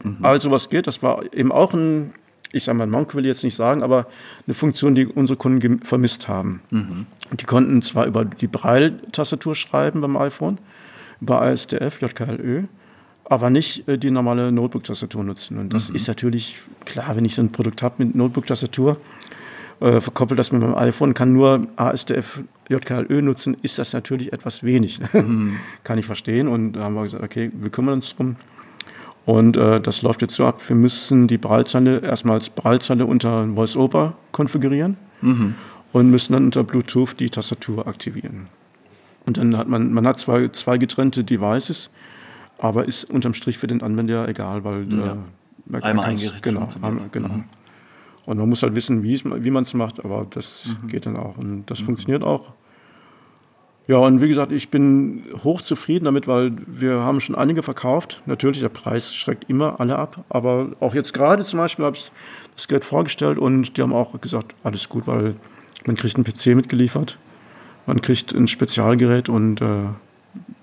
Mhm. 0.02 0.18
Also 0.20 0.50
was 0.50 0.68
geht, 0.68 0.86
das 0.86 1.02
war 1.02 1.22
eben 1.32 1.50
auch 1.50 1.72
ein, 1.72 2.12
ich 2.54 2.64
sage 2.64 2.78
mal, 2.78 2.86
Monk 2.86 3.14
will 3.14 3.24
ich 3.24 3.28
jetzt 3.28 3.44
nicht 3.44 3.56
sagen, 3.56 3.82
aber 3.82 4.06
eine 4.46 4.54
Funktion, 4.54 4.94
die 4.94 5.06
unsere 5.06 5.36
Kunden 5.36 5.80
vermisst 5.80 6.28
haben. 6.28 6.60
Mhm. 6.70 7.06
Die 7.32 7.44
konnten 7.44 7.82
zwar 7.82 8.06
über 8.06 8.24
die 8.24 8.46
Braille-Tastatur 8.46 9.54
schreiben 9.54 10.00
beim 10.00 10.16
iPhone, 10.16 10.58
über 11.20 11.42
ASDF, 11.42 12.00
JKLÖ, 12.00 12.64
aber 13.24 13.50
nicht 13.50 13.88
äh, 13.88 13.98
die 13.98 14.10
normale 14.10 14.52
Notebook-Tastatur 14.52 15.24
nutzen. 15.24 15.58
Und 15.58 15.72
das 15.72 15.90
mhm. 15.90 15.96
ist 15.96 16.06
natürlich 16.06 16.58
klar, 16.84 17.16
wenn 17.16 17.24
ich 17.24 17.34
so 17.34 17.42
ein 17.42 17.50
Produkt 17.50 17.82
habe 17.82 18.04
mit 18.04 18.14
Notebook-Tastatur, 18.14 18.98
äh, 19.80 20.00
verkoppelt 20.00 20.38
das 20.38 20.52
mit 20.52 20.62
meinem 20.62 20.76
iPhone, 20.76 21.14
kann 21.14 21.32
nur 21.32 21.66
ASDF 21.76 22.42
JKLÖ 22.68 23.22
nutzen, 23.22 23.56
ist 23.62 23.78
das 23.78 23.92
natürlich 23.92 24.32
etwas 24.32 24.62
wenig. 24.62 25.00
Mhm. 25.12 25.56
kann 25.84 25.98
ich 25.98 26.06
verstehen. 26.06 26.46
Und 26.46 26.74
da 26.74 26.84
haben 26.84 26.94
wir 26.94 27.02
gesagt, 27.02 27.24
okay, 27.24 27.50
wir 27.52 27.70
kümmern 27.70 27.94
uns 27.94 28.14
drum. 28.14 28.36
Und 29.26 29.56
äh, 29.56 29.80
das 29.80 30.02
läuft 30.02 30.22
jetzt 30.22 30.34
so 30.34 30.44
ab, 30.44 30.60
wir 30.68 30.76
müssen 30.76 31.26
die 31.26 31.38
Braillezeile 31.38 32.00
erstmal 32.00 32.36
als 32.36 32.50
Braillezeile 32.50 33.06
unter 33.06 33.56
VoiceOver 33.56 34.14
konfigurieren 34.32 34.98
mhm. 35.22 35.54
und 35.92 36.10
müssen 36.10 36.34
dann 36.34 36.44
unter 36.44 36.62
Bluetooth 36.62 37.18
die 37.18 37.30
Tastatur 37.30 37.86
aktivieren. 37.86 38.48
Und 39.26 39.38
dann 39.38 39.56
hat 39.56 39.68
man, 39.68 39.92
man 39.92 40.06
hat 40.06 40.18
zwei, 40.18 40.48
zwei 40.48 40.76
getrennte 40.76 41.24
Devices, 41.24 41.88
aber 42.58 42.86
ist 42.86 43.10
unterm 43.10 43.32
Strich 43.32 43.56
für 43.56 43.66
den 43.66 43.82
Anwender 43.82 44.28
egal, 44.28 44.62
weil 44.64 44.86
ja. 44.92 45.12
äh, 45.12 45.16
man 45.66 45.82
einmal 45.82 46.04
eingerichtet. 46.06 46.42
Genau, 46.42 46.68
einmal, 46.82 47.08
genau. 47.10 47.28
Mhm. 47.28 47.44
Und 48.26 48.38
man 48.38 48.48
muss 48.48 48.62
halt 48.62 48.74
wissen, 48.74 49.02
wie 49.02 49.50
man 49.50 49.62
es 49.64 49.74
macht, 49.74 50.04
aber 50.04 50.26
das 50.30 50.76
mhm. 50.82 50.88
geht 50.88 51.06
dann 51.06 51.16
auch. 51.16 51.38
Und 51.38 51.64
das 51.66 51.80
mhm. 51.80 51.86
funktioniert 51.86 52.22
auch. 52.22 52.52
Ja, 53.86 53.98
und 53.98 54.22
wie 54.22 54.28
gesagt, 54.28 54.50
ich 54.50 54.70
bin 54.70 55.24
hochzufrieden 55.44 56.06
damit, 56.06 56.26
weil 56.26 56.52
wir 56.66 57.00
haben 57.00 57.20
schon 57.20 57.34
einige 57.34 57.62
verkauft. 57.62 58.22
Natürlich, 58.24 58.60
der 58.60 58.70
Preis 58.70 59.14
schreckt 59.14 59.50
immer 59.50 59.78
alle 59.78 59.96
ab. 59.96 60.24
Aber 60.30 60.68
auch 60.80 60.94
jetzt 60.94 61.12
gerade 61.12 61.44
zum 61.44 61.58
Beispiel 61.58 61.84
habe 61.84 61.96
ich 61.96 62.10
das 62.56 62.66
Geld 62.66 62.84
vorgestellt 62.84 63.38
und 63.38 63.76
die 63.76 63.82
haben 63.82 63.92
auch 63.92 64.18
gesagt, 64.20 64.54
alles 64.62 64.88
gut, 64.88 65.06
weil 65.06 65.36
man 65.86 65.96
kriegt 65.96 66.16
einen 66.16 66.24
PC 66.24 66.56
mitgeliefert, 66.56 67.18
man 67.86 68.00
kriegt 68.00 68.32
ein 68.32 68.48
Spezialgerät 68.48 69.28
und 69.28 69.60
äh, 69.60 69.88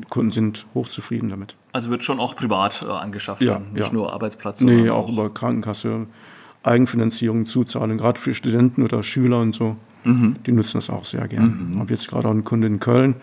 Kunden 0.09 0.31
sind 0.31 0.65
hochzufrieden 0.73 1.29
damit. 1.29 1.55
Also 1.73 1.89
wird 1.89 2.03
schon 2.03 2.19
auch 2.19 2.35
privat 2.35 2.81
äh, 2.81 2.87
angeschafft, 2.87 3.41
ja, 3.41 3.53
dann, 3.53 3.73
nicht 3.73 3.87
ja. 3.87 3.93
nur 3.93 4.11
Arbeitsplatz. 4.11 4.61
Nee, 4.61 4.89
auch, 4.89 5.05
auch 5.05 5.09
über 5.09 5.29
Krankenkasse, 5.29 6.07
Eigenfinanzierung, 6.63 7.45
Zuzahlung, 7.45 7.97
gerade 7.97 8.19
für 8.19 8.33
Studenten 8.33 8.83
oder 8.83 9.03
Schüler 9.03 9.39
und 9.39 9.53
so. 9.53 9.75
Mhm. 10.03 10.37
Die 10.45 10.51
nutzen 10.51 10.77
das 10.77 10.89
auch 10.89 11.05
sehr 11.05 11.27
gern. 11.27 11.67
Mhm. 11.67 11.73
Ich 11.73 11.79
habe 11.79 11.93
jetzt 11.93 12.07
gerade 12.07 12.27
auch 12.27 12.31
einen 12.31 12.43
Kunden 12.43 12.65
in 12.65 12.79
Köln, 12.79 13.15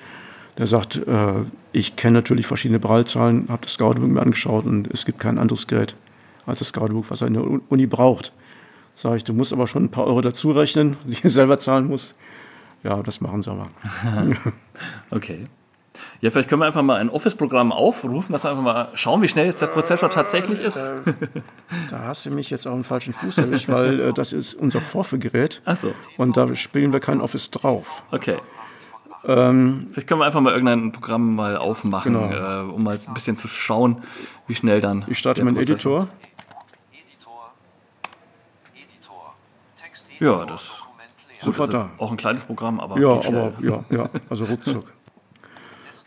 der 0.59 0.67
sagt, 0.67 0.97
äh, 0.97 1.45
ich 1.73 1.97
kenne 1.97 2.15
natürlich 2.15 2.47
verschiedene 2.47 2.81
Braillezahlen, 2.81 3.47
habe 3.49 3.63
das 3.63 3.75
Scouterbook 3.75 4.11
mir 4.11 4.23
angeschaut 4.23 4.65
und 4.65 4.89
es 4.93 5.05
gibt 5.05 5.21
kein 5.21 5.39
anderes 5.39 5.67
Gerät 5.67 5.95
als 6.47 6.61
das 6.61 6.69
Scouterbook, 6.69 7.11
was 7.11 7.21
er 7.21 7.29
in 7.29 7.35
der 7.35 7.45
Uni 7.45 7.87
braucht. 7.87 8.33
Sage 8.95 9.19
ich, 9.19 9.25
du 9.25 9.33
musst 9.33 9.53
aber 9.53 9.69
schon 9.69 9.85
ein 9.85 9.91
paar 9.91 10.07
Euro 10.07 10.21
dazu 10.21 10.51
rechnen, 10.51 10.97
die 11.05 11.23
er 11.23 11.31
selber 11.31 11.59
zahlen 11.59 11.87
muss. 11.87 12.15
Ja, 12.83 13.03
das 13.03 13.21
machen 13.21 13.43
sie 13.43 13.51
aber. 13.51 13.71
okay. 15.11 15.47
Ja, 16.21 16.31
vielleicht 16.31 16.49
können 16.49 16.61
wir 16.63 16.67
einfach 16.67 16.83
mal 16.83 16.97
ein 16.97 17.11
Office-Programm 17.11 17.71
aufrufen, 17.71 18.33
dass 18.33 18.45
wir 18.45 18.51
einfach 18.51 18.63
mal 18.63 18.89
schauen, 18.95 19.23
wie 19.23 19.29
schnell 19.29 19.47
jetzt 19.47 19.63
der 19.63 19.69
Prozessor 19.69 20.11
tatsächlich 20.11 20.59
ist. 20.61 20.77
Da, 20.77 20.97
da 21.91 21.99
hast 22.09 22.27
du 22.27 22.31
mich 22.31 22.51
jetzt 22.51 22.67
auf 22.67 22.75
den 22.75 22.83
falschen 22.83 23.15
Fuß 23.15 23.39
erwischt, 23.39 23.69
weil 23.69 24.01
äh, 24.01 24.13
das 24.13 24.33
ist 24.33 24.55
unser 24.55 24.81
Vorführgerät. 24.81 25.63
Ach 25.65 25.77
so. 25.77 25.93
Und 26.17 26.37
da 26.37 26.53
spielen 26.57 26.93
wir 26.93 26.99
kein 26.99 27.21
Office 27.21 27.51
drauf. 27.53 28.03
Okay. 28.11 28.39
Ähm, 29.25 29.89
vielleicht 29.93 30.09
können 30.09 30.21
wir 30.21 30.27
einfach 30.27 30.41
mal 30.41 30.53
irgendein 30.53 30.91
Programm 30.91 31.37
mal 31.37 31.57
aufmachen, 31.57 32.15
genau. 32.15 32.31
äh, 32.31 32.63
um 32.65 32.83
mal 32.83 32.99
ein 33.05 33.15
bisschen 33.15 33.39
zu 33.39 33.47
schauen, 33.47 34.03
wie 34.49 34.55
schnell 34.55 34.81
dann. 34.81 35.05
Ich 35.07 35.19
starte 35.19 35.45
meinen 35.45 35.57
Editor. 35.57 36.09
Ja, 40.21 40.45
das 40.45 40.63
Sofort 41.41 41.73
da. 41.73 41.91
Auch 41.99 42.11
ein 42.11 42.17
kleines 42.17 42.45
Programm, 42.45 42.81
aber. 42.81 42.99
Ja, 42.99 43.11
aber 43.11 43.53
ja, 43.61 43.85
ja, 43.91 44.11
also 44.29 44.45
ruckzuck. 44.45 44.93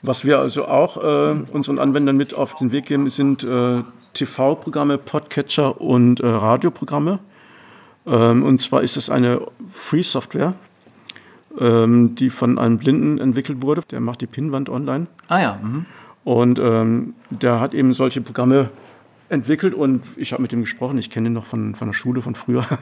Was 0.03 0.25
wir 0.25 0.39
also 0.39 0.65
auch 0.65 0.97
äh, 0.97 1.35
unseren 1.51 1.77
Anwendern 1.77 2.17
mit 2.17 2.33
auf 2.33 2.55
den 2.55 2.71
Weg 2.71 2.85
geben, 2.87 3.09
sind 3.09 3.43
äh, 3.43 3.83
TV-Programme, 4.13 4.97
Podcatcher 4.97 5.79
und 5.79 6.19
äh, 6.19 6.27
Radioprogramme. 6.27 7.19
Ähm, 8.07 8.43
und 8.43 8.59
zwar 8.59 8.81
ist 8.81 8.97
es 8.97 9.11
eine 9.11 9.41
Free-Software, 9.71 10.53
ähm, 11.59 12.15
die 12.15 12.31
von 12.31 12.57
einem 12.57 12.79
Blinden 12.79 13.19
entwickelt 13.19 13.61
wurde. 13.61 13.81
Der 13.91 13.99
macht 13.99 14.21
die 14.21 14.27
Pinwand 14.27 14.69
online. 14.69 15.05
Ah 15.27 15.39
ja. 15.39 15.59
Mhm. 15.61 15.85
Und 16.23 16.59
ähm, 16.59 17.13
der 17.29 17.59
hat 17.59 17.75
eben 17.75 17.93
solche 17.93 18.21
Programme 18.21 18.69
entwickelt 19.29 19.75
und 19.75 20.03
ich 20.17 20.33
habe 20.33 20.41
mit 20.41 20.51
ihm 20.51 20.61
gesprochen. 20.61 20.97
Ich 20.97 21.09
kenne 21.09 21.29
ihn 21.29 21.33
noch 21.33 21.45
von, 21.45 21.75
von 21.75 21.89
der 21.89 21.93
Schule 21.93 22.21
von 22.21 22.35
früher. 22.35 22.65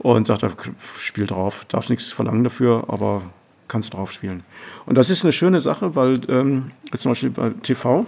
Und 0.00 0.28
sagt, 0.28 0.44
er 0.44 0.52
spiel 1.00 1.26
drauf, 1.26 1.64
darf 1.66 1.88
nichts 1.88 2.12
verlangen 2.12 2.44
dafür, 2.44 2.84
aber 2.86 3.22
kannst 3.68 3.94
drauf 3.94 4.12
spielen. 4.12 4.42
Und 4.86 4.98
das 4.98 5.10
ist 5.10 5.24
eine 5.24 5.32
schöne 5.32 5.60
Sache, 5.60 5.94
weil 5.94 6.20
ähm, 6.28 6.70
zum 6.94 7.12
Beispiel 7.12 7.30
bei 7.30 7.50
TV. 7.50 8.06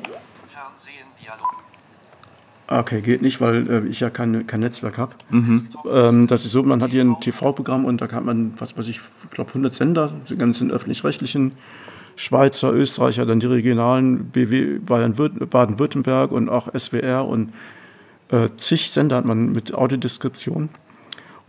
Okay, 2.66 3.00
geht 3.00 3.20
nicht, 3.20 3.40
weil 3.40 3.68
äh, 3.68 3.88
ich 3.88 3.98
ja 3.98 4.10
kein, 4.10 4.46
kein 4.46 4.60
Netzwerk 4.60 4.96
habe. 4.96 5.16
Mhm. 5.30 5.68
Ähm, 5.90 6.26
das 6.28 6.44
ist 6.44 6.52
so, 6.52 6.62
man 6.62 6.80
hat 6.82 6.92
hier 6.92 7.02
ein 7.02 7.16
TV-Programm 7.20 7.84
und 7.84 8.00
da 8.00 8.06
kann 8.06 8.24
man, 8.24 8.52
was 8.60 8.78
weiß 8.78 8.86
ich, 8.86 9.00
ich 9.24 9.30
glaube 9.30 9.50
100 9.50 9.74
Sender, 9.74 10.12
die 10.28 10.36
ganzen 10.36 10.70
öffentlich-rechtlichen, 10.70 11.52
Schweizer, 12.20 12.72
Österreicher, 12.72 13.24
dann 13.24 13.40
die 13.40 13.46
regionalen, 13.46 14.26
BW, 14.26 14.78
Baden-Württemberg 14.78 16.30
und 16.30 16.48
auch 16.48 16.68
SWR 16.78 17.26
und 17.26 17.52
äh, 18.28 18.50
zig 18.56 18.90
Sender 18.90 19.16
hat 19.16 19.24
man 19.24 19.52
mit 19.52 19.74
Audiodeskription. 19.74 20.68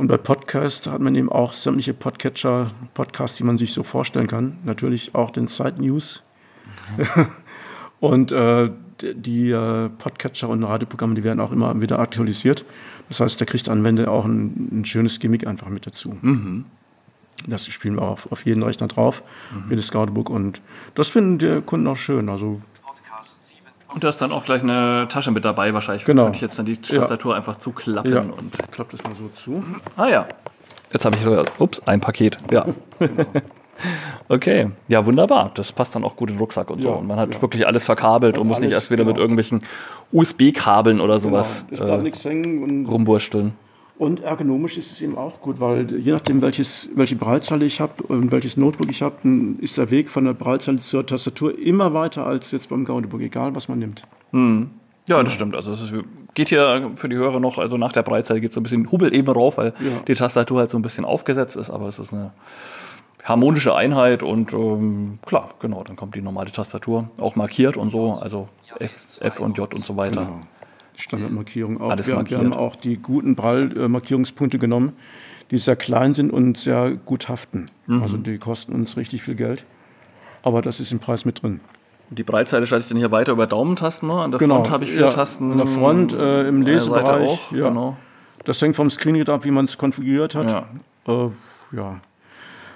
Und 0.02 0.08
bei 0.08 0.18
Podcast 0.18 0.88
hat 0.88 1.00
man 1.00 1.14
eben 1.14 1.32
auch 1.32 1.54
sämtliche 1.54 1.94
Podcatcher, 1.94 2.72
Podcasts, 2.96 3.38
die 3.38 3.44
man 3.44 3.60
sich 3.60 3.72
so 3.72 3.84
vorstellen 3.84 4.26
kann. 4.26 4.58
Natürlich 4.64 5.14
auch 5.14 5.30
den 5.30 5.46
Side 5.46 5.76
News. 5.78 6.24
Mhm. 6.98 7.28
und 8.00 8.32
äh, 8.32 8.72
die 9.00 9.52
äh, 9.52 9.90
Podcatcher 9.90 10.50
und 10.50 10.64
Radioprogramme, 10.64 11.14
die 11.14 11.24
werden 11.24 11.40
auch 11.40 11.52
immer 11.52 11.80
wieder 11.80 12.00
aktualisiert. 12.00 12.66
Das 13.10 13.20
heißt, 13.20 13.40
da 13.40 13.46
kriegt 13.46 13.68
der 13.68 13.74
Anwender 13.74 14.10
auch 14.10 14.26
ein, 14.26 14.70
ein 14.80 14.86
schönes 14.86 15.20
Gimmick 15.20 15.46
einfach 15.46 15.70
mit 15.70 15.86
dazu. 15.86 16.18
Mhm. 16.20 16.66
Das 17.46 17.68
spielen 17.68 17.98
wir 17.98 18.02
auch 18.02 18.32
auf 18.32 18.44
jeden 18.44 18.64
Rechner 18.64 18.88
drauf, 18.88 19.22
mhm. 19.54 19.70
mit 19.70 19.78
dem 19.78 19.84
Scouterbook. 19.84 20.32
Und 20.32 20.62
das 20.96 21.10
finden 21.10 21.38
die 21.38 21.62
Kunden 21.62 21.86
auch 21.86 21.98
schön. 21.98 22.28
Also 22.28 22.60
und 23.94 24.04
du 24.04 24.08
hast 24.08 24.22
dann 24.22 24.32
auch 24.32 24.44
gleich 24.44 24.64
eine 24.64 25.08
Tasche 25.10 25.32
mit 25.32 25.46
dabei 25.46 25.74
wahrscheinlich. 25.74 26.06
Genau. 26.06 26.24
Könnte 26.24 26.38
ich 26.38 26.42
jetzt 26.42 26.58
dann 26.60 26.66
die 26.66 26.78
Tastatur 26.78 27.32
ja. 27.32 27.38
einfach 27.38 27.58
zuklappen. 27.58 28.14
Ja. 28.14 28.22
Und 28.22 28.54
Klappt 28.72 28.94
das 28.94 29.04
mal 29.04 29.16
so 29.16 29.28
zu. 29.30 29.64
Ah 29.98 30.08
ja. 30.08 30.28
Jetzt 30.92 31.06
habe 31.06 31.16
ich 31.16 31.24
so, 31.24 31.44
ups, 31.60 31.82
ein 31.86 32.02
Paket. 32.02 32.38
Ja. 32.52 32.66
Genau. 33.00 33.26
okay. 34.30 34.70
Ja, 34.88 35.06
wunderbar. 35.06 35.52
Das 35.54 35.72
passt 35.72 35.96
dann 35.96 36.04
auch 36.04 36.16
gut 36.16 36.30
in 36.30 36.36
den 36.36 36.40
Rucksack 36.40 36.70
und 36.70 36.84
ja, 36.84 36.90
so. 36.90 36.96
Und 36.98 37.08
man 37.08 37.20
hat 37.20 37.36
ja. 37.36 37.42
wirklich 37.42 37.66
alles 37.66 37.84
verkabelt 37.84 38.38
und, 38.38 38.42
und 38.42 38.48
muss 38.48 38.58
alles, 38.58 38.68
nicht 38.68 38.74
erst 38.74 38.92
wieder 38.92 39.04
genau. 39.04 39.14
mit 39.14 39.22
irgendwelchen 39.22 39.64
USB-Kabeln 40.12 41.00
oder 41.00 41.16
genau. 41.18 41.30
sowas 41.30 41.66
genau. 41.70 41.98
äh, 41.98 42.02
nichts 42.02 42.24
hängen 42.26 42.64
und 42.64 42.86
rumwursteln. 42.86 43.54
Und 44.02 44.22
ergonomisch 44.22 44.80
ist 44.80 44.92
es 44.92 45.00
eben 45.04 45.16
auch 45.16 45.42
gut, 45.42 45.60
weil 45.60 46.00
je 46.00 46.12
nachdem, 46.12 46.42
welches, 46.42 46.90
welche 46.96 47.16
Braillezeile 47.16 47.66
ich 47.66 47.80
habe 47.80 48.02
und 48.02 48.32
welches 48.32 48.58
Notebook 48.58 48.90
ich 48.90 49.04
habe, 49.04 49.18
ist 49.60 49.78
der 49.78 49.92
Weg 49.92 50.10
von 50.10 50.26
der 50.26 50.34
Braillezeile 50.34 50.80
zur 50.80 51.06
Tastatur 51.06 51.56
immer 51.60 51.94
weiter 51.94 52.26
als 52.26 52.50
jetzt 52.50 52.70
beim 52.70 52.84
Gaudebook, 52.84 53.22
egal 53.22 53.54
was 53.54 53.70
man 53.70 53.78
nimmt. 53.78 54.08
Hm. 54.32 54.72
Ja, 55.08 55.22
das 55.22 55.34
stimmt. 55.34 55.54
Also 55.54 55.74
es 55.74 55.94
geht 56.34 56.50
hier 56.50 56.90
für 56.96 57.10
die 57.10 57.16
Hörer 57.16 57.40
noch, 57.40 57.60
also 57.60 57.78
nach 57.78 57.92
der 57.92 58.02
Breitzeile 58.02 58.42
geht 58.42 58.54
so 58.54 58.60
ein 58.60 58.64
bisschen 58.64 58.92
Hubbel 58.92 59.14
eben 59.14 59.30
rauf, 59.30 59.60
weil 59.60 59.76
ja. 59.80 60.00
die 60.08 60.16
Tastatur 60.16 60.62
halt 60.62 60.72
so 60.72 60.80
ein 60.80 60.82
bisschen 60.82 61.06
aufgesetzt 61.06 61.56
ist, 61.56 61.70
aber 61.70 61.88
es 61.88 62.00
ist 62.00 62.12
eine 62.12 62.32
harmonische 63.24 63.76
Einheit 63.76 64.24
und 64.24 64.52
ähm, 64.52 65.20
klar, 65.28 65.52
genau, 65.60 65.84
dann 65.84 65.96
kommt 65.96 66.16
die 66.16 66.24
normale 66.24 66.52
Tastatur 66.52 67.12
auch 67.20 67.36
markiert 67.36 67.78
und 67.78 67.92
so, 67.92 68.14
also 68.14 68.48
F, 68.80 69.20
F 69.22 69.40
und 69.40 69.60
J 69.60 69.72
und 69.72 69.86
so 69.86 69.96
weiter. 69.96 70.22
Genau. 70.22 70.40
Standardmarkierung 71.02 71.82
auch. 71.82 71.90
Alles 71.90 72.08
wir, 72.08 72.30
wir 72.30 72.38
haben 72.38 72.54
auch 72.54 72.76
die 72.76 72.98
guten 72.98 73.36
Brall-Markierungspunkte 73.36 74.60
genommen, 74.60 74.94
die 75.52 75.58
sehr 75.58 75.76
klein 75.76 76.14
sind 76.14 76.32
und 76.32 76.58
sehr 76.58 76.92
gut 76.92 77.30
haften. 77.30 77.66
Mhm. 77.88 78.04
Also 78.04 78.18
die 78.18 78.38
kosten 78.38 78.74
uns 78.74 78.98
richtig 78.98 79.24
viel 79.24 79.36
Geld. 79.36 79.66
Aber 80.44 80.62
das 80.62 80.80
ist 80.80 80.92
im 80.92 81.00
Preis 81.00 81.26
mit 81.26 81.44
drin. 81.44 81.60
Die 82.10 82.24
Breitseite 82.24 82.68
schalte 82.68 82.84
ich 82.84 82.90
dann 82.90 82.98
hier 82.98 83.12
weiter 83.12 83.32
über 83.32 83.48
Daumentasten. 83.48 84.08
Ne? 84.10 84.16
An 84.16 84.32
der 84.32 84.40
genau, 84.40 84.56
Front 84.56 84.72
habe 84.72 84.84
ich 84.84 84.92
vier 84.92 85.02
ja, 85.02 85.10
Tasten. 85.12 85.52
An 85.52 85.58
der 85.58 85.68
Front, 85.68 86.14
äh, 86.14 86.48
im 86.48 86.62
Lesebereich. 86.62 87.30
Auch, 87.30 87.52
ja. 87.52 87.70
genau. 87.70 87.98
Das 88.44 88.62
hängt 88.62 88.76
vom 88.76 88.90
Screen 88.90 89.28
ab, 89.30 89.46
wie 89.46 89.52
man 89.52 89.66
es 89.66 89.78
konfiguriert 89.78 90.36
hat. 90.36 90.50
Ja. 91.08 91.26
Äh, 91.26 91.30
ja. 91.72 92.02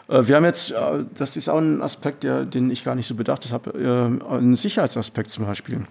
Äh, 0.07 0.27
wir 0.27 0.35
haben 0.35 0.45
jetzt, 0.45 0.71
äh, 0.71 1.03
das 1.17 1.35
ist 1.37 1.49
auch 1.49 1.57
ein 1.57 1.81
Aspekt, 1.81 2.23
der, 2.23 2.45
den 2.45 2.69
ich 2.69 2.83
gar 2.83 2.95
nicht 2.95 3.07
so 3.07 3.15
bedacht 3.15 3.51
habe, 3.51 3.71
äh, 3.71 4.35
ein 4.35 4.55
Sicherheitsaspekt 4.55 5.31
zum 5.31 5.45
Beispiel. 5.45 5.81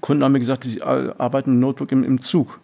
Kunden 0.00 0.24
haben 0.24 0.32
mir 0.32 0.40
gesagt, 0.40 0.64
die 0.64 0.82
arbeiten 0.82 1.52
im 1.52 1.60
Notebook 1.60 1.92
im, 1.92 2.04
im 2.04 2.20
Zug. 2.20 2.60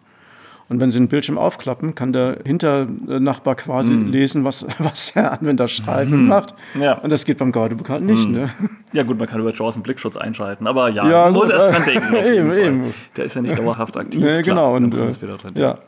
Und 0.69 0.79
wenn 0.79 0.91
Sie 0.91 0.97
den 0.97 1.07
Bildschirm 1.07 1.37
aufklappen, 1.37 1.93
kann 1.93 2.13
der 2.13 2.39
Hinternachbar 2.45 3.55
quasi 3.55 3.91
mhm. 3.91 4.11
lesen, 4.11 4.43
was, 4.43 4.65
was 4.79 5.13
der 5.13 5.31
Anwender 5.33 5.67
schreibt 5.67 6.09
mhm. 6.09 6.19
und 6.19 6.27
macht. 6.27 6.55
Ja. 6.79 6.97
Und 6.99 7.09
das 7.09 7.25
geht 7.25 7.37
beim 7.37 7.51
Guidebook 7.51 7.89
halt 7.89 8.03
nicht. 8.03 8.27
Mhm. 8.27 8.33
Ne? 8.33 8.49
Ja 8.93 9.03
gut, 9.03 9.19
man 9.19 9.27
kann 9.27 9.39
über 9.39 9.53
JAWS 9.53 9.75
einen 9.75 9.83
Blickschutz 9.83 10.17
einschalten, 10.17 10.65
aber 10.65 10.89
ja, 10.89 11.07
ja 11.09 11.25
man 11.25 11.33
muss 11.33 11.49
erst 11.49 11.73
dran 11.73 11.83
denken. 11.85 12.15
eben, 12.25 12.51
eben. 12.53 12.93
Der 13.17 13.25
ist 13.25 13.35
ja 13.35 13.41
nicht 13.41 13.57
dauerhaft 13.59 13.97
aktiv. 13.97 14.21
Nee, 14.21 14.41
genau. 14.41 14.75
und, 14.75 14.93
äh, 14.93 15.11
ja. 15.55 15.79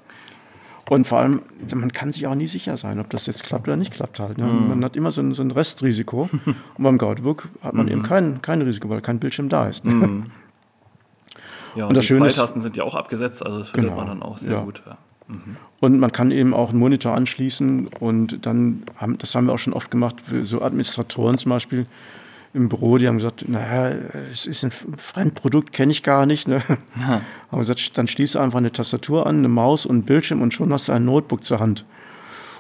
Und 0.88 1.08
vor 1.08 1.18
allem, 1.18 1.42
man 1.74 1.92
kann 1.92 2.12
sich 2.12 2.28
auch 2.28 2.36
nie 2.36 2.48
sicher 2.48 2.78
sein, 2.78 3.00
ob 3.00 3.10
das 3.10 3.26
jetzt 3.26 3.44
klappt 3.44 3.68
oder 3.68 3.78
nicht 3.78 3.94
klappt 3.94 4.20
halt. 4.20 4.38
Ne? 4.38 4.46
Mhm. 4.46 4.70
Man 4.70 4.86
hat 4.86 4.96
immer 4.96 5.12
so 5.12 5.22
ein, 5.22 5.34
so 5.34 5.42
ein 5.42 5.50
Restrisiko. 5.50 6.30
und 6.46 6.56
beim 6.84 7.00
Guidebook 7.00 7.48
hat 7.64 7.74
man 7.74 7.88
eben 7.88 8.00
mhm. 8.00 8.04
kein, 8.04 8.42
kein 8.44 8.62
Risiko, 8.62 8.90
weil 8.90 9.02
kein 9.02 9.20
Bildschirm 9.20 9.50
da 9.50 9.68
ist. 9.68 9.84
Ne? 9.84 10.26
Ja, 11.76 11.84
und, 11.84 11.90
und 11.90 11.98
das 11.98 12.04
die 12.04 12.08
Schöne 12.08 12.26
Pfeiltasten 12.26 12.62
sind 12.62 12.78
ja 12.78 12.84
auch 12.84 12.96
abgesetzt, 12.96 13.46
also 13.46 13.60
das 13.60 13.70
findet 13.70 13.92
genau, 13.92 14.06
man 14.06 14.20
dann 14.20 14.24
auch 14.24 14.38
sehr 14.38 14.54
ja. 14.54 14.62
gut. 14.62 14.82
Ja. 14.86 14.98
Mhm. 15.28 15.58
Und 15.82 16.00
man 16.00 16.12
kann 16.12 16.32
eben 16.32 16.54
auch 16.54 16.70
einen 16.70 16.80
Monitor 16.80 17.14
anschließen 17.14 17.88
und 18.00 18.46
dann, 18.46 18.84
haben, 18.98 19.18
das 19.18 19.36
haben 19.36 19.48
wir 19.48 19.54
auch 19.54 19.60
schon 19.60 19.74
oft 19.74 19.92
gemacht, 19.92 20.16
so 20.44 20.62
Administratoren 20.62 21.38
zum 21.38 21.50
Beispiel 21.50 21.86
im 22.54 22.70
Büro, 22.70 22.98
die 22.98 23.08
haben 23.08 23.18
gesagt, 23.18 23.50
naja, 23.50 23.98
es 24.32 24.46
ist 24.46 24.64
ein 24.64 24.72
Fremdprodukt, 24.72 25.74
kenne 25.74 25.92
ich 25.92 26.04
gar 26.04 26.26
nicht. 26.26 26.48
Ne? 26.48 26.62
Ja. 26.98 27.22
Haben 27.52 27.60
gesagt, 27.60 27.98
dann 27.98 28.08
schließe 28.08 28.40
einfach 28.40 28.60
eine 28.60 28.72
Tastatur 28.72 29.28
an, 29.28 29.40
eine 29.40 29.50
Maus 29.50 29.86
und 29.86 29.98
ein 29.98 30.04
Bildschirm 30.04 30.42
und 30.42 30.54
schon 30.54 30.72
hast 30.72 30.88
du 30.88 30.94
ein 30.94 31.04
Notebook 31.04 31.44
zur 31.44 31.60
Hand. 31.60 31.84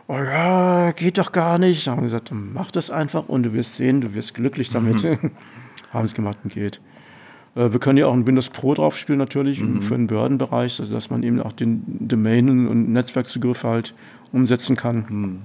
Oh 0.07 0.17
ja, 0.17 0.91
geht 0.91 1.17
doch 1.17 1.31
gar 1.31 1.57
nicht. 1.59 1.87
Haben 1.87 2.03
gesagt, 2.03 2.29
mach 2.33 2.71
das 2.71 2.91
einfach 2.91 3.29
und 3.29 3.43
du 3.43 3.53
wirst 3.53 3.75
sehen, 3.75 4.01
du 4.01 4.13
wirst 4.13 4.33
glücklich 4.33 4.69
damit. 4.69 5.01
Mhm. 5.01 5.31
haben 5.93 6.05
es 6.05 6.13
gemacht 6.13 6.37
und 6.43 6.53
geht. 6.53 6.81
Äh, 7.55 7.71
wir 7.71 7.79
können 7.79 7.97
ja 7.97 8.07
auch 8.07 8.13
ein 8.13 8.27
Windows 8.27 8.49
Pro 8.49 8.73
drauf 8.73 8.97
spielen 8.97 9.19
natürlich 9.19 9.61
mhm. 9.61 9.81
für 9.81 9.95
den 9.95 10.07
Behördenbereich, 10.07 10.79
also 10.79 10.93
dass 10.93 11.09
man 11.09 11.23
eben 11.23 11.41
auch 11.41 11.53
den 11.53 11.83
Domainen 12.07 12.67
und 12.67 12.91
Netzwerkzugriff 12.91 13.63
halt 13.63 13.93
umsetzen 14.31 14.75
kann. 14.75 15.05
Mhm. 15.09 15.41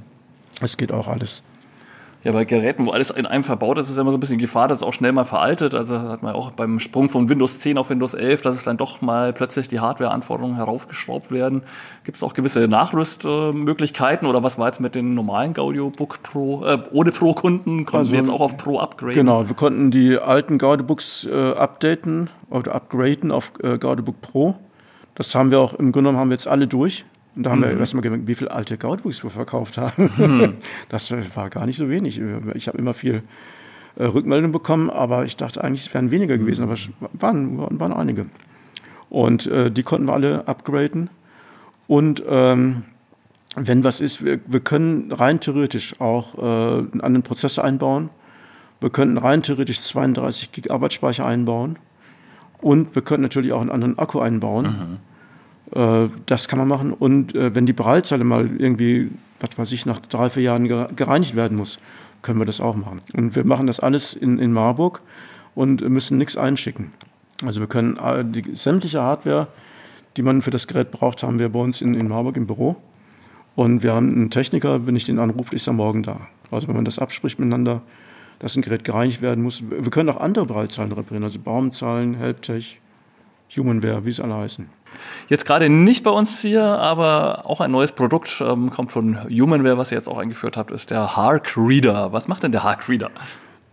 Das 0.60 0.76
geht 0.76 0.92
auch 0.92 1.08
alles. 1.08 1.42
Ja, 2.22 2.32
bei 2.32 2.44
Geräten, 2.44 2.84
wo 2.84 2.90
alles 2.90 3.10
in 3.10 3.24
einem 3.24 3.44
verbaut 3.44 3.78
ist, 3.78 3.88
ist 3.88 3.96
immer 3.96 4.10
so 4.10 4.18
ein 4.18 4.20
bisschen 4.20 4.38
Gefahr, 4.38 4.68
dass 4.68 4.80
es 4.80 4.82
auch 4.82 4.92
schnell 4.92 5.12
mal 5.12 5.24
veraltet. 5.24 5.74
Also 5.74 5.98
hat 5.98 6.22
man 6.22 6.34
auch 6.34 6.50
beim 6.50 6.78
Sprung 6.78 7.08
von 7.08 7.30
Windows 7.30 7.60
10 7.60 7.78
auf 7.78 7.88
Windows 7.88 8.12
11, 8.12 8.42
dass 8.42 8.56
es 8.56 8.64
dann 8.64 8.76
doch 8.76 9.00
mal 9.00 9.32
plötzlich 9.32 9.68
die 9.68 9.80
Hardware-Anforderungen 9.80 10.56
heraufgeschraubt 10.56 11.30
werden. 11.30 11.62
Gibt 12.04 12.18
es 12.18 12.22
auch 12.22 12.34
gewisse 12.34 12.68
Nachrüstmöglichkeiten 12.68 14.28
oder 14.28 14.42
was 14.42 14.58
war 14.58 14.66
jetzt 14.66 14.80
mit 14.80 14.94
den 14.94 15.14
normalen 15.14 15.54
Gaudio 15.54 15.88
Book 15.88 16.22
Pro, 16.22 16.62
äh, 16.66 16.78
ohne 16.92 17.10
Pro-Kunden? 17.10 17.86
Konnten 17.86 17.96
also, 17.96 18.12
wir 18.12 18.18
jetzt 18.18 18.30
auch 18.30 18.42
auf 18.42 18.58
Pro 18.58 18.78
upgraden? 18.78 19.14
Genau, 19.14 19.48
wir 19.48 19.56
konnten 19.56 19.90
die 19.90 20.18
alten 20.18 20.58
Gaudibooks 20.58 21.24
äh, 21.24 21.52
updaten 21.52 22.28
oder 22.50 22.74
upgraden 22.74 23.30
auf 23.30 23.52
äh, 23.62 23.78
Gaudibook 23.78 24.20
Pro. 24.20 24.56
Das 25.14 25.34
haben 25.34 25.50
wir 25.50 25.60
auch, 25.60 25.72
im 25.72 25.92
Grunde 25.92 26.10
genommen 26.10 26.18
haben 26.18 26.28
wir 26.28 26.34
jetzt 26.34 26.48
alle 26.48 26.66
durch. 26.66 27.06
Und 27.36 27.44
da 27.44 27.50
haben 27.50 27.60
mhm. 27.60 27.64
wir 27.64 27.78
erstmal 27.78 28.02
gemerkt, 28.02 28.26
wie 28.26 28.34
viele 28.34 28.50
alte 28.50 28.76
Gaudbooks 28.76 29.22
wir 29.22 29.30
verkauft 29.30 29.78
haben. 29.78 30.10
Mhm. 30.16 30.54
Das 30.88 31.12
war 31.34 31.50
gar 31.50 31.66
nicht 31.66 31.76
so 31.76 31.88
wenig. 31.88 32.20
Ich 32.54 32.68
habe 32.68 32.78
immer 32.78 32.94
viel 32.94 33.22
äh, 33.96 34.04
Rückmeldungen 34.04 34.52
bekommen, 34.52 34.90
aber 34.90 35.24
ich 35.24 35.36
dachte 35.36 35.62
eigentlich, 35.62 35.86
es 35.86 35.94
wären 35.94 36.10
weniger 36.10 36.38
gewesen, 36.38 36.62
aber 36.62 36.74
es 36.74 36.88
waren, 37.12 37.58
waren 37.78 37.92
einige. 37.92 38.26
Und 39.08 39.46
äh, 39.46 39.70
die 39.70 39.82
konnten 39.82 40.06
wir 40.06 40.14
alle 40.14 40.48
upgraden. 40.48 41.10
Und 41.86 42.22
ähm, 42.28 42.84
wenn 43.56 43.82
was 43.82 44.00
ist, 44.00 44.24
wir, 44.24 44.38
wir, 44.46 44.60
können 44.60 45.10
rein 45.10 45.40
theoretisch 45.40 46.00
auch 46.00 46.36
äh, 46.38 46.40
einen 46.40 47.00
anderen 47.00 47.22
Prozessor 47.22 47.64
einbauen. 47.64 48.10
Wir 48.80 48.90
könnten 48.90 49.18
rein 49.18 49.42
theoretisch 49.42 49.80
32 49.80 50.52
GB 50.52 50.70
Arbeitsspeicher 50.70 51.26
einbauen. 51.26 51.78
Und 52.60 52.94
wir 52.94 53.02
könnten 53.02 53.22
natürlich 53.22 53.52
auch 53.52 53.60
einen 53.60 53.70
anderen 53.70 53.98
Akku 53.98 54.20
einbauen. 54.20 54.66
Mhm. 54.66 55.09
Äh, 55.74 56.08
das 56.26 56.48
kann 56.48 56.58
man 56.58 56.68
machen. 56.68 56.92
Und 56.92 57.34
äh, 57.34 57.54
wenn 57.54 57.66
die 57.66 57.72
Prallzelle 57.72 58.24
mal 58.24 58.48
irgendwie, 58.58 59.10
was 59.40 59.56
weiß 59.56 59.72
ich, 59.72 59.86
nach 59.86 60.00
drei, 60.00 60.30
vier 60.30 60.42
Jahren 60.42 60.66
gereinigt 60.96 61.36
werden 61.36 61.56
muss, 61.56 61.78
können 62.22 62.38
wir 62.38 62.46
das 62.46 62.60
auch 62.60 62.76
machen. 62.76 63.00
Und 63.14 63.34
wir 63.34 63.44
machen 63.44 63.66
das 63.66 63.80
alles 63.80 64.14
in, 64.14 64.38
in 64.38 64.52
Marburg 64.52 65.00
und 65.54 65.88
müssen 65.88 66.18
nichts 66.18 66.36
einschicken. 66.36 66.90
Also 67.44 67.60
wir 67.60 67.66
können 67.66 67.96
äh, 67.96 68.24
die 68.24 68.54
sämtliche 68.54 69.00
Hardware, 69.00 69.48
die 70.16 70.22
man 70.22 70.42
für 70.42 70.50
das 70.50 70.66
Gerät 70.66 70.90
braucht, 70.90 71.22
haben 71.22 71.38
wir 71.38 71.48
bei 71.48 71.60
uns 71.60 71.80
in, 71.80 71.94
in 71.94 72.08
Marburg 72.08 72.36
im 72.36 72.46
Büro. 72.46 72.76
Und 73.56 73.82
wir 73.82 73.92
haben 73.94 74.12
einen 74.12 74.30
Techniker, 74.30 74.86
wenn 74.86 74.96
ich 74.96 75.04
den 75.04 75.18
anrufe, 75.18 75.54
ist 75.54 75.66
er 75.66 75.72
morgen 75.72 76.02
da. 76.02 76.28
Also 76.50 76.68
wenn 76.68 76.76
man 76.76 76.84
das 76.84 76.98
abspricht 76.98 77.38
miteinander, 77.38 77.82
dass 78.38 78.56
ein 78.56 78.62
Gerät 78.62 78.84
gereinigt 78.84 79.22
werden 79.22 79.44
muss. 79.44 79.62
Wir 79.68 79.90
können 79.90 80.08
auch 80.08 80.20
andere 80.20 80.46
Prallzahlen 80.46 80.92
reparieren, 80.92 81.24
also 81.24 81.38
Baumzahlen, 81.38 82.14
Helptech, 82.14 82.80
Humanware, 83.56 84.04
wie 84.04 84.10
es 84.10 84.20
alle 84.20 84.34
heißen. 84.34 84.66
Jetzt 85.28 85.46
gerade 85.46 85.68
nicht 85.68 86.02
bei 86.02 86.10
uns 86.10 86.40
hier, 86.40 86.62
aber 86.64 87.46
auch 87.46 87.60
ein 87.60 87.70
neues 87.70 87.92
Produkt 87.92 88.40
ähm, 88.40 88.70
kommt 88.70 88.90
von 88.92 89.22
Humanware, 89.24 89.78
was 89.78 89.92
ihr 89.92 89.96
jetzt 89.96 90.08
auch 90.08 90.18
eingeführt 90.18 90.56
habt, 90.56 90.70
ist 90.70 90.90
der 90.90 91.16
Hark 91.16 91.56
Reader. 91.56 92.12
Was 92.12 92.26
macht 92.28 92.42
denn 92.42 92.52
der 92.52 92.64
Hark 92.64 92.88
Reader? 92.88 93.10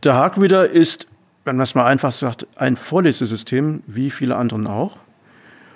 Der 0.04 0.14
Hark 0.14 0.38
Reader 0.38 0.70
ist, 0.70 1.08
wenn 1.46 1.56
man 1.56 1.64
es 1.64 1.74
mal 1.74 1.86
einfach 1.86 2.12
sagt, 2.12 2.46
ein 2.56 2.78
Vorlesesystem, 2.78 3.82
wie 3.88 4.12
viele 4.12 4.36
anderen 4.36 4.68
auch. 4.68 4.98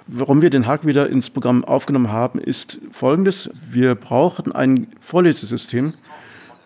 Warum 0.07 0.41
wir 0.41 0.49
den 0.49 0.67
Hark 0.67 0.83
Reader 0.83 1.09
ins 1.09 1.29
Programm 1.29 1.63
aufgenommen 1.63 2.11
haben, 2.11 2.39
ist 2.39 2.79
folgendes. 2.91 3.49
Wir 3.69 3.95
brauchen 3.95 4.51
ein 4.51 4.87
Vorlesesystem, 4.99 5.93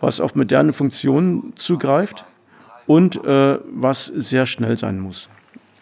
was 0.01 0.19
auf 0.19 0.35
moderne 0.35 0.73
Funktionen 0.73 1.53
zugreift 1.55 2.25
und 2.87 3.23
äh, 3.23 3.59
was 3.71 4.07
sehr 4.07 4.45
schnell 4.45 4.77
sein 4.77 4.99
muss. 4.99 5.29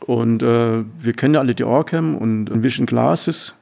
Und 0.06 0.44
äh, 0.44 0.84
wir 1.00 1.13
kennen 1.13 1.34
ja 1.34 1.39
alle 1.39 1.56
die 1.56 1.63
Orcam 1.63 2.16
und 2.16 2.63
Vision 2.63 2.86
Glasses 2.86 3.54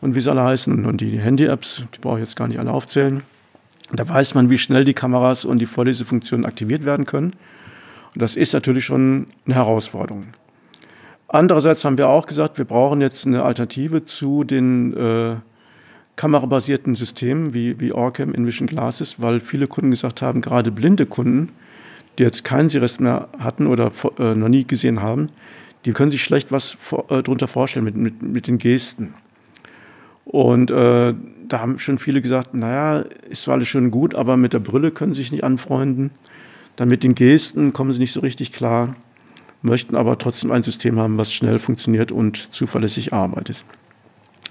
und 0.00 0.14
wie 0.14 0.20
sie 0.20 0.30
alle 0.30 0.44
heißen 0.44 0.84
und 0.84 1.00
die 1.00 1.18
Handy-Apps, 1.18 1.84
die 1.94 1.98
brauche 1.98 2.18
ich 2.18 2.24
jetzt 2.24 2.36
gar 2.36 2.46
nicht 2.46 2.60
alle 2.60 2.70
aufzählen. 2.70 3.22
Da 3.92 4.08
weiß 4.08 4.34
man, 4.34 4.50
wie 4.50 4.58
schnell 4.58 4.84
die 4.84 4.94
Kameras 4.94 5.44
und 5.44 5.58
die 5.58 5.66
Vorlesefunktionen 5.66 6.46
aktiviert 6.46 6.84
werden 6.84 7.06
können. 7.06 7.32
Und 8.14 8.22
das 8.22 8.36
ist 8.36 8.52
natürlich 8.52 8.84
schon 8.84 9.26
eine 9.46 9.56
Herausforderung. 9.56 10.26
Andererseits 11.26 11.84
haben 11.84 11.98
wir 11.98 12.08
auch 12.08 12.26
gesagt, 12.26 12.58
wir 12.58 12.64
brauchen 12.64 13.00
jetzt 13.00 13.26
eine 13.26 13.42
Alternative 13.42 14.04
zu 14.04 14.44
den 14.44 14.96
äh, 14.96 15.36
kamerabasierten 16.16 16.94
Systemen 16.94 17.54
wie, 17.54 17.80
wie 17.80 17.92
Orcam 17.92 18.32
in 18.32 18.46
Vision 18.46 18.68
Glasses, 18.68 19.20
weil 19.20 19.40
viele 19.40 19.66
Kunden 19.66 19.90
gesagt 19.90 20.22
haben, 20.22 20.40
gerade 20.40 20.70
blinde 20.70 21.06
Kunden, 21.06 21.50
die 22.18 22.22
jetzt 22.22 22.44
keinen 22.44 22.68
Sirest 22.68 23.00
mehr 23.00 23.28
hatten 23.38 23.66
oder 23.66 23.90
äh, 24.18 24.36
noch 24.36 24.48
nie 24.48 24.64
gesehen 24.64 25.02
haben, 25.02 25.30
die 25.84 25.92
können 25.92 26.10
sich 26.10 26.24
schlecht 26.24 26.52
was 26.52 26.72
vor, 26.72 27.10
äh, 27.10 27.22
darunter 27.22 27.48
vorstellen 27.48 27.84
mit, 27.84 27.96
mit, 27.96 28.22
mit 28.22 28.46
den 28.46 28.58
Gesten. 28.58 29.14
Und 30.24 30.70
äh, 30.70 31.14
da 31.48 31.60
haben 31.60 31.78
schon 31.78 31.98
viele 31.98 32.20
gesagt, 32.20 32.54
naja, 32.54 33.04
ist 33.28 33.42
zwar 33.42 33.54
alles 33.54 33.68
schön 33.68 33.90
gut, 33.90 34.14
aber 34.14 34.36
mit 34.36 34.52
der 34.52 34.58
Brille 34.60 34.90
können 34.90 35.12
sie 35.12 35.22
sich 35.22 35.32
nicht 35.32 35.44
anfreunden. 35.44 36.10
Dann 36.76 36.88
mit 36.88 37.04
den 37.04 37.14
Gesten 37.14 37.72
kommen 37.72 37.92
sie 37.92 37.98
nicht 37.98 38.12
so 38.12 38.20
richtig 38.20 38.52
klar, 38.52 38.96
möchten 39.62 39.96
aber 39.96 40.18
trotzdem 40.18 40.50
ein 40.50 40.62
System 40.62 40.98
haben, 40.98 41.18
was 41.18 41.32
schnell 41.32 41.58
funktioniert 41.58 42.10
und 42.10 42.52
zuverlässig 42.52 43.12
arbeitet. 43.12 43.64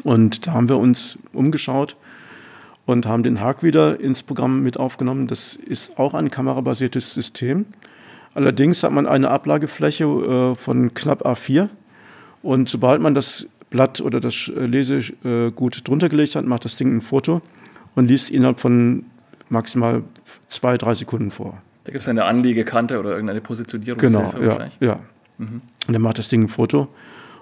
Und 0.03 0.47
da 0.47 0.53
haben 0.53 0.69
wir 0.69 0.77
uns 0.77 1.17
umgeschaut 1.33 1.95
und 2.85 3.05
haben 3.05 3.23
den 3.23 3.41
Hack 3.41 3.63
wieder 3.63 3.99
ins 3.99 4.23
Programm 4.23 4.61
mit 4.63 4.77
aufgenommen. 4.77 5.27
Das 5.27 5.55
ist 5.55 5.97
auch 5.97 6.13
ein 6.13 6.31
kamerabasiertes 6.31 7.13
System. 7.13 7.65
Allerdings 8.35 8.83
hat 8.83 8.91
man 8.91 9.05
eine 9.05 9.29
Ablagefläche 9.29 10.03
äh, 10.03 10.55
von 10.55 10.93
knapp 10.93 11.25
A4 11.25 11.69
und 12.41 12.67
sobald 12.67 13.01
man 13.01 13.13
das 13.13 13.47
Blatt 13.69 14.01
oder 14.01 14.19
das 14.19 14.51
Lesegut 14.55 15.87
drunter 15.87 16.09
gelegt 16.09 16.35
hat, 16.35 16.45
macht 16.45 16.65
das 16.65 16.77
Ding 16.77 16.95
ein 16.95 17.01
Foto 17.01 17.41
und 17.95 18.07
liest 18.07 18.29
innerhalb 18.29 18.59
von 18.59 19.05
maximal 19.49 20.03
zwei, 20.47 20.77
drei 20.77 20.93
Sekunden 20.93 21.31
vor. 21.31 21.57
Da 21.85 21.91
gibt 21.91 22.03
es 22.03 22.07
eine 22.07 22.25
Anliegekante 22.25 22.99
oder 22.99 23.11
irgendeine 23.11 23.41
Positionierung. 23.41 23.99
Genau, 23.99 24.33
ja. 24.41 24.69
ja. 24.79 24.99
Mhm. 25.37 25.61
Und 25.87 25.93
dann 25.93 26.01
macht 26.01 26.19
das 26.19 26.29
Ding 26.29 26.43
ein 26.43 26.49
Foto 26.49 26.87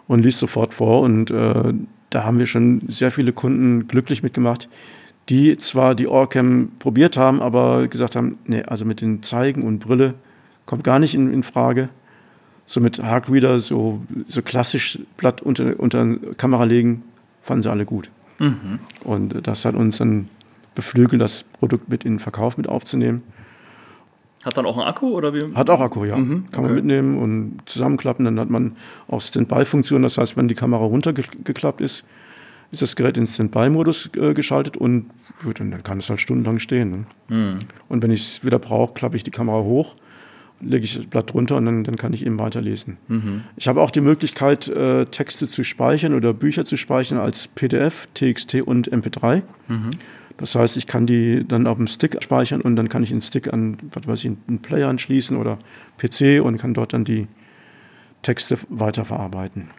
und 0.08 0.24
liest 0.24 0.40
sofort 0.40 0.74
vor. 0.74 1.02
Und 1.02 1.32
äh, 1.32 1.74
da 2.10 2.24
haben 2.24 2.40
wir 2.40 2.46
schon 2.46 2.82
sehr 2.88 3.12
viele 3.12 3.34
Kunden 3.34 3.88
glücklich 3.88 4.24
mitgemacht, 4.24 4.68
die 5.30 5.58
zwar 5.58 5.96
die 5.96 6.08
Orcam 6.08 6.72
probiert 6.80 7.18
haben, 7.18 7.42
aber 7.42 7.88
gesagt 7.88 8.16
haben, 8.16 8.40
nee, 8.46 8.64
also 8.64 8.86
mit 8.86 9.02
den 9.02 9.22
Zeigen 9.22 9.64
und 9.64 9.80
Brille 9.80 10.16
kommt 10.72 10.86
gar 10.86 11.00
nicht 11.00 11.16
in, 11.16 11.34
in 11.34 11.44
Frage. 11.44 11.90
So 12.66 12.80
mit 12.80 13.04
Hardreader, 13.04 13.60
so, 13.60 14.00
so 14.30 14.42
klassisch 14.42 15.00
Blatt 15.18 15.42
unter, 15.42 15.78
unter 15.78 16.16
Kamera 16.38 16.64
legen, 16.64 17.04
fanden 17.42 17.64
sie 17.64 17.70
alle 17.70 17.84
gut. 17.84 18.10
Mhm. 18.40 18.80
Und 19.04 19.46
das 19.46 19.66
hat 19.66 19.76
uns 19.76 19.98
dann 19.98 20.30
beflügelt, 20.74 21.22
das 21.22 21.44
Produkt 21.44 21.90
mit 21.90 22.06
in 22.06 22.14
den 22.14 22.20
Verkauf 22.20 22.56
mit 22.56 22.70
aufzunehmen. 22.70 23.22
Hat 24.46 24.56
dann 24.56 24.66
auch 24.66 24.78
einen 24.78 24.88
Akku 24.88 25.10
oder 25.10 25.34
wie? 25.34 25.54
Hat 25.54 25.70
auch 25.70 25.82
Akku, 25.82 26.06
ja. 26.06 26.16
Mhm, 26.16 26.50
Kann 26.52 26.64
man 26.64 26.74
mitnehmen 26.74 27.18
und 27.18 27.60
zusammenklappen. 27.66 28.24
Dann 28.24 28.40
hat 28.40 28.50
man 28.50 28.78
auch 29.10 29.20
Standby-Funktion. 29.20 30.04
Das 30.04 30.18
heißt, 30.18 30.38
wenn 30.38 30.48
die 30.48 30.56
Kamera 30.56 30.86
runtergeklappt 30.86 31.82
ist, 31.82 32.06
ist 32.72 32.82
das 32.82 32.96
Gerät 32.96 33.18
in 33.18 33.28
Standby-Modus 33.28 34.12
äh, 34.16 34.34
geschaltet 34.34 34.78
und 34.78 35.10
gut, 35.44 35.60
dann 35.60 35.84
kann 35.84 35.98
es 35.98 36.10
halt 36.10 36.22
stundenlang 36.22 36.60
stehen. 36.60 37.06
Ne? 37.28 37.36
Mhm. 37.36 37.60
Und 37.90 38.04
wenn 38.04 38.12
ich 38.12 38.22
es 38.22 38.46
wieder 38.46 38.58
brauche, 38.58 38.94
klappe 38.94 39.18
ich 39.18 39.26
die 39.26 39.32
Kamera 39.32 39.64
hoch 39.64 39.98
lege 40.62 40.86
ich 40.86 40.96
das 40.96 41.06
Blatt 41.06 41.34
runter 41.34 41.58
und 41.58 41.66
dann, 41.66 41.84
dann 41.84 41.96
kann 41.96 42.14
ich 42.14 42.26
eben 42.26 42.40
weiterlesen. 42.40 42.98
Mhm. 43.08 43.44
Ich 43.58 43.68
habe 43.68 43.82
auch 43.82 43.92
die 43.92 44.02
Möglichkeit, 44.02 44.68
äh, 44.68 45.06
Texte 45.06 45.48
zu 45.48 45.64
speichern 45.64 46.14
oder 46.14 46.34
Bücher 46.34 46.66
zu 46.66 46.78
speichern 46.78 47.18
als 47.18 47.48
PDF, 47.48 48.08
TXT 48.14 48.62
und 48.62 48.92
MP3. 48.92 49.44
Mhm. 49.68 49.92
Das 50.38 50.56
heißt, 50.56 50.78
ich 50.78 50.88
kann 50.88 51.06
die 51.06 51.46
dann 51.48 51.68
auf 51.68 51.78
dem 51.78 51.88
Stick 51.88 52.22
speichern 52.24 52.62
und 52.62 52.76
dann 52.76 52.90
kann 52.90 53.04
ich 53.04 53.10
den 53.10 53.22
Stick 53.22 53.54
an, 53.54 53.78
was 53.92 54.08
weiß 54.08 54.26
ich, 54.26 54.32
einen 54.48 54.60
Player 54.60 54.90
anschließen 54.90 55.38
oder 55.38 55.60
PC 55.98 56.44
und 56.44 56.58
kann 56.58 56.74
dort 56.74 56.94
dann 56.94 57.04
die 57.04 57.28
Texte 58.22 58.58
weiterverarbeiten. 58.70 59.70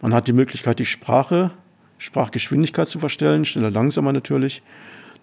Man 0.00 0.14
hat 0.14 0.28
die 0.28 0.32
Möglichkeit, 0.32 0.78
die 0.78 0.86
Sprache, 0.86 1.50
Sprachgeschwindigkeit 1.98 2.88
zu 2.88 2.98
verstellen, 2.98 3.44
schneller, 3.44 3.70
langsamer 3.70 4.12
natürlich. 4.12 4.62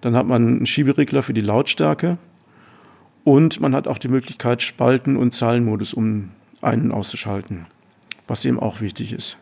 Dann 0.02 0.16
hat 0.16 0.28
man 0.28 0.48
einen 0.48 0.66
Schieberegler 0.66 1.24
für 1.24 1.34
die 1.34 1.42
Lautstärke 1.42 2.18
und 3.28 3.60
man 3.60 3.76
hat 3.76 3.90
auch 3.90 3.98
die 3.98 4.08
Möglichkeit, 4.08 4.62
Spalten- 4.62 5.18
und 5.18 5.34
Zahlenmodus 5.34 5.94
um 5.94 6.30
ein- 6.62 6.84
und 6.84 6.92
auszuschalten, 6.94 7.66
was 8.26 8.46
eben 8.46 8.58
auch 8.58 8.80
wichtig 8.80 9.12
ist. 9.12 9.38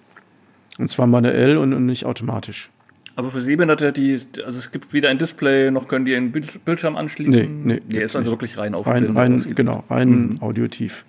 Und 0.79 0.89
zwar 0.89 1.05
manuell 1.05 1.55
und 1.57 1.85
nicht 1.85 2.03
automatisch. 2.03 2.71
Aber 3.15 3.29
für 3.29 3.41
Sehbehinderte, 3.41 3.93
die, 3.93 4.19
also 4.43 4.57
es 4.57 4.71
gibt 4.71 4.91
weder 4.91 5.09
ein 5.09 5.19
Display, 5.19 5.69
noch 5.69 5.87
können 5.87 6.05
die 6.05 6.15
einen 6.15 6.31
Bildschirm 6.31 6.95
anschließen? 6.95 7.63
Nee, 7.63 7.75
nee. 7.75 7.81
Nee, 7.87 8.01
ist 8.01 8.15
also 8.15 8.31
wirklich 8.31 8.57
rein 8.57 8.73
auf 8.73 8.87
Rein, 8.87 9.15
rein 9.15 9.37
genau, 9.53 9.83
rein 9.87 10.09
mhm. 10.09 10.41
audiotiv. 10.41 11.05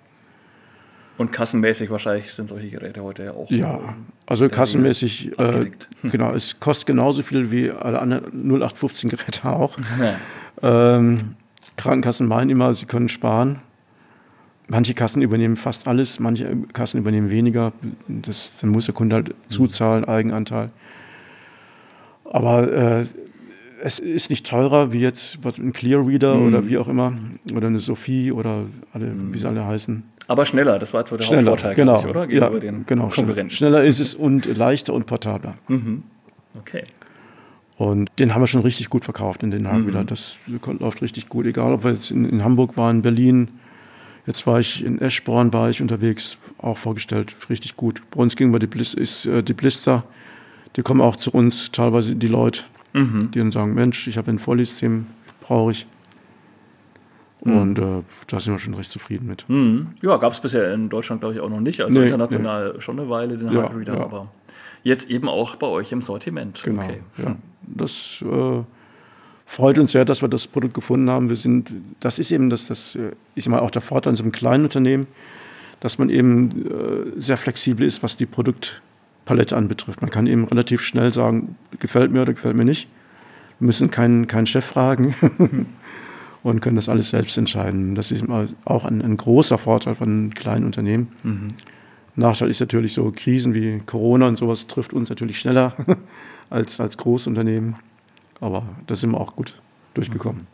Und 1.17 1.31
kassenmäßig 1.31 1.89
wahrscheinlich 1.89 2.31
sind 2.31 2.47
solche 2.47 2.69
Geräte 2.69 3.01
heute 3.01 3.23
ja 3.23 3.31
auch. 3.31 3.49
Ja, 3.49 3.95
also 4.27 4.49
kassenmäßig, 4.49 5.39
äh, 5.39 5.71
genau, 6.03 6.31
es 6.31 6.59
kostet 6.59 6.85
genauso 6.85 7.23
viel 7.23 7.49
wie 7.49 7.71
alle 7.71 7.99
anderen 7.99 8.25
0815 8.51 9.09
Geräte 9.09 9.45
auch. 9.45 9.75
Ähm, 10.61 11.35
Krankenkassen 11.77 12.27
meinen 12.27 12.49
immer, 12.49 12.73
sie 12.73 12.85
können 12.85 13.09
sparen. 13.09 13.61
Manche 14.67 14.93
Kassen 14.93 15.21
übernehmen 15.21 15.55
fast 15.55 15.87
alles, 15.87 16.19
manche 16.19 16.57
Kassen 16.73 16.97
übernehmen 16.97 17.29
weniger. 17.29 17.71
Das, 18.07 18.57
dann 18.59 18.71
muss 18.71 18.85
der 18.85 18.95
Kunde 18.95 19.15
halt 19.15 19.35
zuzahlen, 19.47 20.03
Eigenanteil. 20.03 20.71
Aber 22.25 22.71
äh, 22.73 23.05
es 23.81 23.99
ist 23.99 24.29
nicht 24.29 24.45
teurer 24.45 24.91
wie 24.91 24.99
jetzt 24.99 25.43
was, 25.43 25.57
ein 25.57 25.71
Clear 25.71 26.05
Reader 26.05 26.35
mhm. 26.35 26.47
oder 26.47 26.67
wie 26.67 26.77
auch 26.77 26.89
immer. 26.89 27.13
Oder 27.55 27.67
eine 27.67 27.79
Sophie 27.79 28.31
oder 28.31 28.65
alle, 28.91 29.05
mhm. 29.05 29.33
wie 29.33 29.37
sie 29.37 29.47
alle 29.47 29.65
heißen. 29.65 30.03
Aber 30.27 30.45
schneller, 30.45 30.77
das 30.79 30.93
war 30.93 31.01
jetzt 31.01 31.09
so 31.09 31.15
der 31.15 31.23
schneller, 31.23 31.51
Hauptvorteil, 31.51 31.75
genau, 31.75 31.99
ich, 31.99 32.05
oder? 32.05 32.27
Gegenüber 32.27 32.53
ja, 32.53 32.59
den 32.59 32.85
genau, 32.85 33.07
Konkurrenten. 33.07 33.51
Schneller 33.51 33.83
ist 33.85 33.99
es 33.99 34.13
und 34.13 34.45
leichter 34.45 34.93
und 34.93 35.05
portabler. 35.05 35.55
Mhm. 35.69 36.03
Okay. 36.59 36.83
Und 37.77 38.09
den 38.17 38.33
haben 38.33 38.41
wir 38.41 38.47
schon 38.47 38.61
richtig 38.61 38.89
gut 38.89 39.05
verkauft 39.05 39.43
in 39.43 39.51
Den 39.51 39.67
Haag 39.67 39.81
mhm. 39.81 39.87
wieder. 39.87 40.03
Das 40.03 40.37
läuft 40.79 41.01
richtig 41.01 41.29
gut. 41.29 41.45
Egal, 41.45 41.73
ob 41.73 41.83
wir 41.83 41.91
jetzt 41.91 42.09
in, 42.09 42.25
in, 42.25 42.43
Hamburg 42.43 42.75
waren, 42.75 43.03
Berlin, 43.03 43.49
jetzt 44.25 44.47
war 44.47 44.59
ich 44.59 44.83
in 44.83 44.99
Eschborn, 44.99 45.53
war 45.53 45.69
ich 45.69 45.81
unterwegs, 45.81 46.37
auch 46.57 46.77
vorgestellt, 46.77 47.35
richtig 47.49 47.77
gut. 47.77 48.01
Bei 48.09 48.21
uns 48.21 48.35
ging 48.35 48.51
wir 48.51 48.59
die, 48.59 48.67
Blis 48.67 48.95
ist, 48.95 49.27
äh, 49.27 49.43
die 49.43 49.53
Blister, 49.53 50.03
die 50.75 50.81
kommen 50.81 51.01
auch 51.01 51.15
zu 51.15 51.31
uns, 51.31 51.71
teilweise 51.71 52.15
die 52.15 52.27
Leute, 52.27 52.63
mhm. 52.93 53.29
die 53.31 53.39
dann 53.39 53.51
sagen, 53.51 53.75
Mensch, 53.75 54.07
ich 54.07 54.17
habe 54.17 54.31
ein 54.31 54.39
Vorlesystem, 54.39 55.05
brauche 55.41 55.71
ich. 55.71 55.85
Mhm. 57.43 57.57
Und 57.57 57.79
äh, 57.79 58.01
da 58.27 58.39
sind 58.39 58.53
wir 58.53 58.59
schon 58.59 58.73
recht 58.73 58.91
zufrieden 58.91 59.27
mit. 59.27 59.47
Mhm. 59.47 59.89
Ja, 60.01 60.17
gab 60.17 60.33
es 60.33 60.39
bisher 60.39 60.73
in 60.73 60.89
Deutschland, 60.89 61.21
glaube 61.21 61.35
ich, 61.35 61.41
auch 61.41 61.49
noch 61.49 61.59
nicht. 61.59 61.79
Also 61.81 61.93
nee, 61.93 62.05
international 62.05 62.73
nee. 62.73 62.81
schon 62.81 62.99
eine 62.99 63.07
Weile, 63.07 63.37
den 63.37 63.51
ja, 63.51 63.67
Reader, 63.67 63.97
ja. 63.97 64.03
aber 64.03 64.31
jetzt 64.83 65.09
eben 65.11 65.29
auch 65.29 65.55
bei 65.55 65.67
euch 65.67 65.91
im 65.91 66.01
Sortiment. 66.01 66.61
Genau. 66.63 66.83
Okay. 66.83 67.01
Ja. 67.17 67.35
Das 67.67 68.23
äh, 68.23 68.63
freut 69.45 69.79
uns 69.79 69.91
sehr, 69.91 70.05
dass 70.05 70.21
wir 70.21 70.29
das 70.29 70.47
Produkt 70.47 70.73
gefunden 70.73 71.09
haben. 71.09 71.29
Wir 71.29 71.37
sind, 71.37 71.71
das 71.99 72.19
ist 72.19 72.31
eben 72.31 72.49
das, 72.49 72.67
das 72.67 72.95
äh, 72.95 73.11
ist 73.35 73.47
immer 73.47 73.61
auch 73.61 73.71
der 73.71 73.81
Vorteil 73.81 74.11
in 74.11 74.17
so 74.17 74.23
einem 74.23 74.31
kleinen 74.31 74.65
Unternehmen, 74.65 75.07
dass 75.79 75.97
man 75.97 76.09
eben 76.09 76.49
äh, 76.65 77.19
sehr 77.19 77.37
flexibel 77.37 77.85
ist, 77.85 78.03
was 78.03 78.17
die 78.17 78.25
Produktpalette 78.25 79.55
anbetrifft. 79.55 80.01
Man 80.01 80.09
kann 80.09 80.27
eben 80.27 80.45
relativ 80.45 80.81
schnell 80.81 81.11
sagen, 81.11 81.55
gefällt 81.79 82.11
mir 82.11 82.21
oder 82.21 82.33
gefällt 82.33 82.57
mir 82.57 82.65
nicht. 82.65 82.87
Wir 83.59 83.67
müssen 83.67 83.89
keinen, 83.89 84.27
keinen 84.27 84.45
Chef 84.45 84.65
fragen 84.65 85.15
und 86.43 86.61
können 86.61 86.75
das 86.75 86.89
alles 86.89 87.09
selbst 87.09 87.37
entscheiden. 87.37 87.95
Das 87.95 88.11
ist 88.11 88.25
auch 88.65 88.85
ein, 88.85 89.01
ein 89.01 89.17
großer 89.17 89.57
Vorteil 89.57 89.95
von 89.95 90.33
kleinen 90.33 90.65
Unternehmen. 90.65 91.07
Mhm. 91.23 91.47
Nachteil 92.15 92.49
ist 92.49 92.59
natürlich 92.59 92.93
so, 92.93 93.11
Krisen 93.15 93.53
wie 93.53 93.79
Corona 93.85 94.27
und 94.27 94.37
sowas 94.37 94.67
trifft 94.67 94.91
uns 94.91 95.09
natürlich 95.09 95.39
schneller 95.39 95.73
als, 96.49 96.79
als 96.79 96.97
Großunternehmen. 96.97 97.75
Aber 98.39 98.63
da 98.85 98.95
sind 98.95 99.11
wir 99.11 99.19
auch 99.19 99.35
gut 99.35 99.59
durchgekommen. 99.93 100.41
Mhm. 100.41 100.47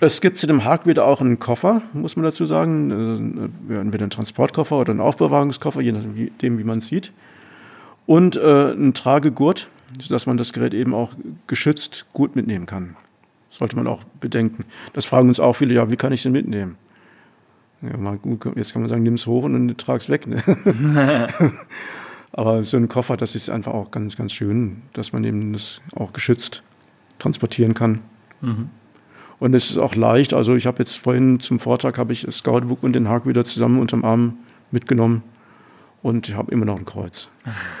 Es 0.00 0.20
gibt 0.20 0.36
zu 0.36 0.48
dem 0.48 0.64
Hardware 0.64 1.04
auch 1.04 1.20
einen 1.20 1.38
Koffer, 1.38 1.82
muss 1.92 2.16
man 2.16 2.24
dazu 2.24 2.44
sagen. 2.44 3.52
Äh, 3.68 3.76
entweder 3.76 4.02
einen 4.02 4.10
Transportkoffer 4.10 4.76
oder 4.76 4.90
einen 4.90 5.00
Aufbewahrungskoffer, 5.00 5.80
je 5.80 5.92
nachdem, 5.92 6.58
wie 6.58 6.64
man 6.64 6.78
es 6.78 6.88
sieht. 6.88 7.12
Und 8.06 8.36
äh, 8.36 8.72
einen 8.72 8.94
Tragegurt, 8.94 9.68
sodass 10.00 10.26
man 10.26 10.36
das 10.36 10.52
Gerät 10.52 10.74
eben 10.74 10.92
auch 10.92 11.12
geschützt 11.46 12.06
gut 12.12 12.34
mitnehmen 12.34 12.66
kann. 12.66 12.96
Sollte 13.50 13.76
man 13.76 13.86
auch 13.86 14.02
bedenken. 14.20 14.64
Das 14.92 15.04
fragen 15.04 15.28
uns 15.28 15.38
auch 15.38 15.52
viele, 15.52 15.74
ja, 15.74 15.88
wie 15.90 15.96
kann 15.96 16.12
ich 16.12 16.24
den 16.24 16.32
mitnehmen? 16.32 16.76
Ja, 17.80 17.96
mal, 17.96 18.18
jetzt 18.56 18.72
kann 18.72 18.82
man 18.82 18.88
sagen, 18.88 19.04
nimm 19.04 19.14
es 19.14 19.26
hoch 19.28 19.44
und 19.44 19.78
trag 19.78 20.00
es 20.00 20.08
weg. 20.08 20.26
Ne? 20.26 20.42
Aber 22.32 22.64
so 22.64 22.76
ein 22.76 22.88
Koffer, 22.88 23.16
das 23.16 23.34
ist 23.34 23.50
einfach 23.50 23.74
auch 23.74 23.90
ganz, 23.90 24.16
ganz 24.16 24.32
schön, 24.32 24.82
dass 24.94 25.12
man 25.12 25.22
eben 25.24 25.52
das 25.52 25.80
auch 25.94 26.12
geschützt 26.12 26.62
transportieren 27.18 27.74
kann. 27.74 28.00
Mhm. 28.40 28.70
Und 29.38 29.54
es 29.54 29.70
ist 29.70 29.78
auch 29.78 29.94
leicht. 29.94 30.34
Also 30.34 30.54
ich 30.54 30.66
habe 30.66 30.78
jetzt 30.78 30.98
vorhin 30.98 31.40
zum 31.40 31.58
Vortrag 31.58 31.98
habe 31.98 32.12
ich 32.12 32.22
das 32.22 32.38
Scoutbook 32.38 32.82
und 32.82 32.94
den 32.94 33.08
Hack 33.08 33.26
wieder 33.26 33.44
zusammen 33.44 33.80
unterm 33.80 34.04
Arm 34.04 34.38
mitgenommen 34.70 35.22
und 36.02 36.28
ich 36.28 36.36
habe 36.36 36.50
immer 36.52 36.64
noch 36.64 36.78
ein 36.78 36.84
Kreuz. 36.84 37.28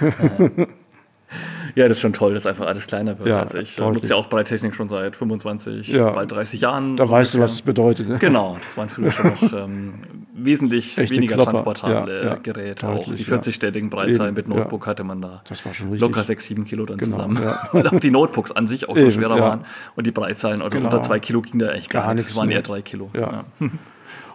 Ja, 1.74 1.88
das 1.88 1.96
ist 1.96 2.02
schon 2.02 2.12
toll, 2.12 2.34
dass 2.34 2.44
einfach 2.44 2.66
alles 2.66 2.86
kleiner 2.86 3.18
wird. 3.18 3.28
Ja, 3.28 3.40
also 3.40 3.56
ich 3.56 3.78
äh, 3.78 3.80
nutze 3.80 4.08
ja 4.08 4.16
auch 4.16 4.28
Breittechnik 4.28 4.74
schon 4.74 4.90
seit 4.90 5.16
25, 5.16 5.88
ja. 5.88 6.10
bald 6.10 6.30
30 6.30 6.60
Jahren. 6.60 6.98
Da 6.98 7.08
weißt 7.08 7.34
du, 7.34 7.38
was 7.38 7.52
es 7.52 7.62
bedeutet. 7.62 8.08
Ne? 8.08 8.18
Genau, 8.18 8.58
das 8.62 8.76
waren 8.76 8.90
früher 8.90 9.10
schon 9.10 9.30
noch 9.30 9.52
ähm, 9.64 9.94
wesentlich 10.34 10.98
Echte 10.98 11.16
weniger 11.16 11.36
Klopper. 11.36 11.52
transportable 11.52 12.24
ja, 12.24 12.34
Geräte. 12.34 12.86
Deutlich, 12.86 13.06
auch 13.06 13.14
die 13.14 13.24
40-städtigen 13.24 13.88
Breitzeilen 13.88 14.34
mit 14.34 14.48
Notebook 14.48 14.86
hatte 14.86 15.04
man 15.04 15.22
da 15.22 15.40
das 15.48 15.64
war 15.64 15.72
schon 15.72 15.88
richtig. 15.88 16.02
locker 16.02 16.24
6, 16.24 16.44
7 16.44 16.64
Kilo 16.64 16.84
dann 16.84 16.98
genau, 16.98 17.16
zusammen. 17.16 17.40
Weil 17.72 17.86
auch 17.86 18.00
die 18.00 18.10
Notebooks 18.10 18.52
an 18.52 18.68
sich 18.68 18.88
auch 18.88 18.96
schon 18.96 19.10
schwerer 19.10 19.40
waren. 19.40 19.64
Und 19.96 20.06
die 20.06 20.12
Breitzeilen, 20.12 20.60
also 20.60 20.76
genau. 20.76 20.90
unter 20.90 21.02
2 21.02 21.20
Kilo 21.20 21.40
ging 21.40 21.58
da 21.58 21.72
echt 21.72 21.90
gar, 21.90 22.04
gar 22.04 22.14
nichts. 22.14 22.28
Das 22.28 22.36
waren 22.36 22.50
eher 22.50 22.62
3 22.62 22.82
Kilo. 22.82 23.10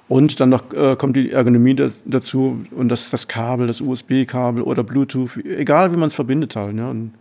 Und 0.08 0.39
dann 0.39 0.50
noch 0.50 0.72
äh, 0.74 0.96
kommt 0.96 1.17
die 1.17 1.32
Ergonomie 1.32 1.76
dazu 2.06 2.65
und 2.72 2.89
das, 2.89 3.10
das 3.10 3.28
Kabel, 3.28 3.67
das 3.67 3.82
USB-Kabel 3.82 4.63
oder 4.63 4.84
Bluetooth, 4.84 5.38
egal 5.43 5.93
wie 5.93 5.98
man 5.98 6.08
es 6.08 6.13
verbindet 6.13 6.56
halt. 6.56 6.76
Ne? 6.76 6.89
Und 6.89 7.12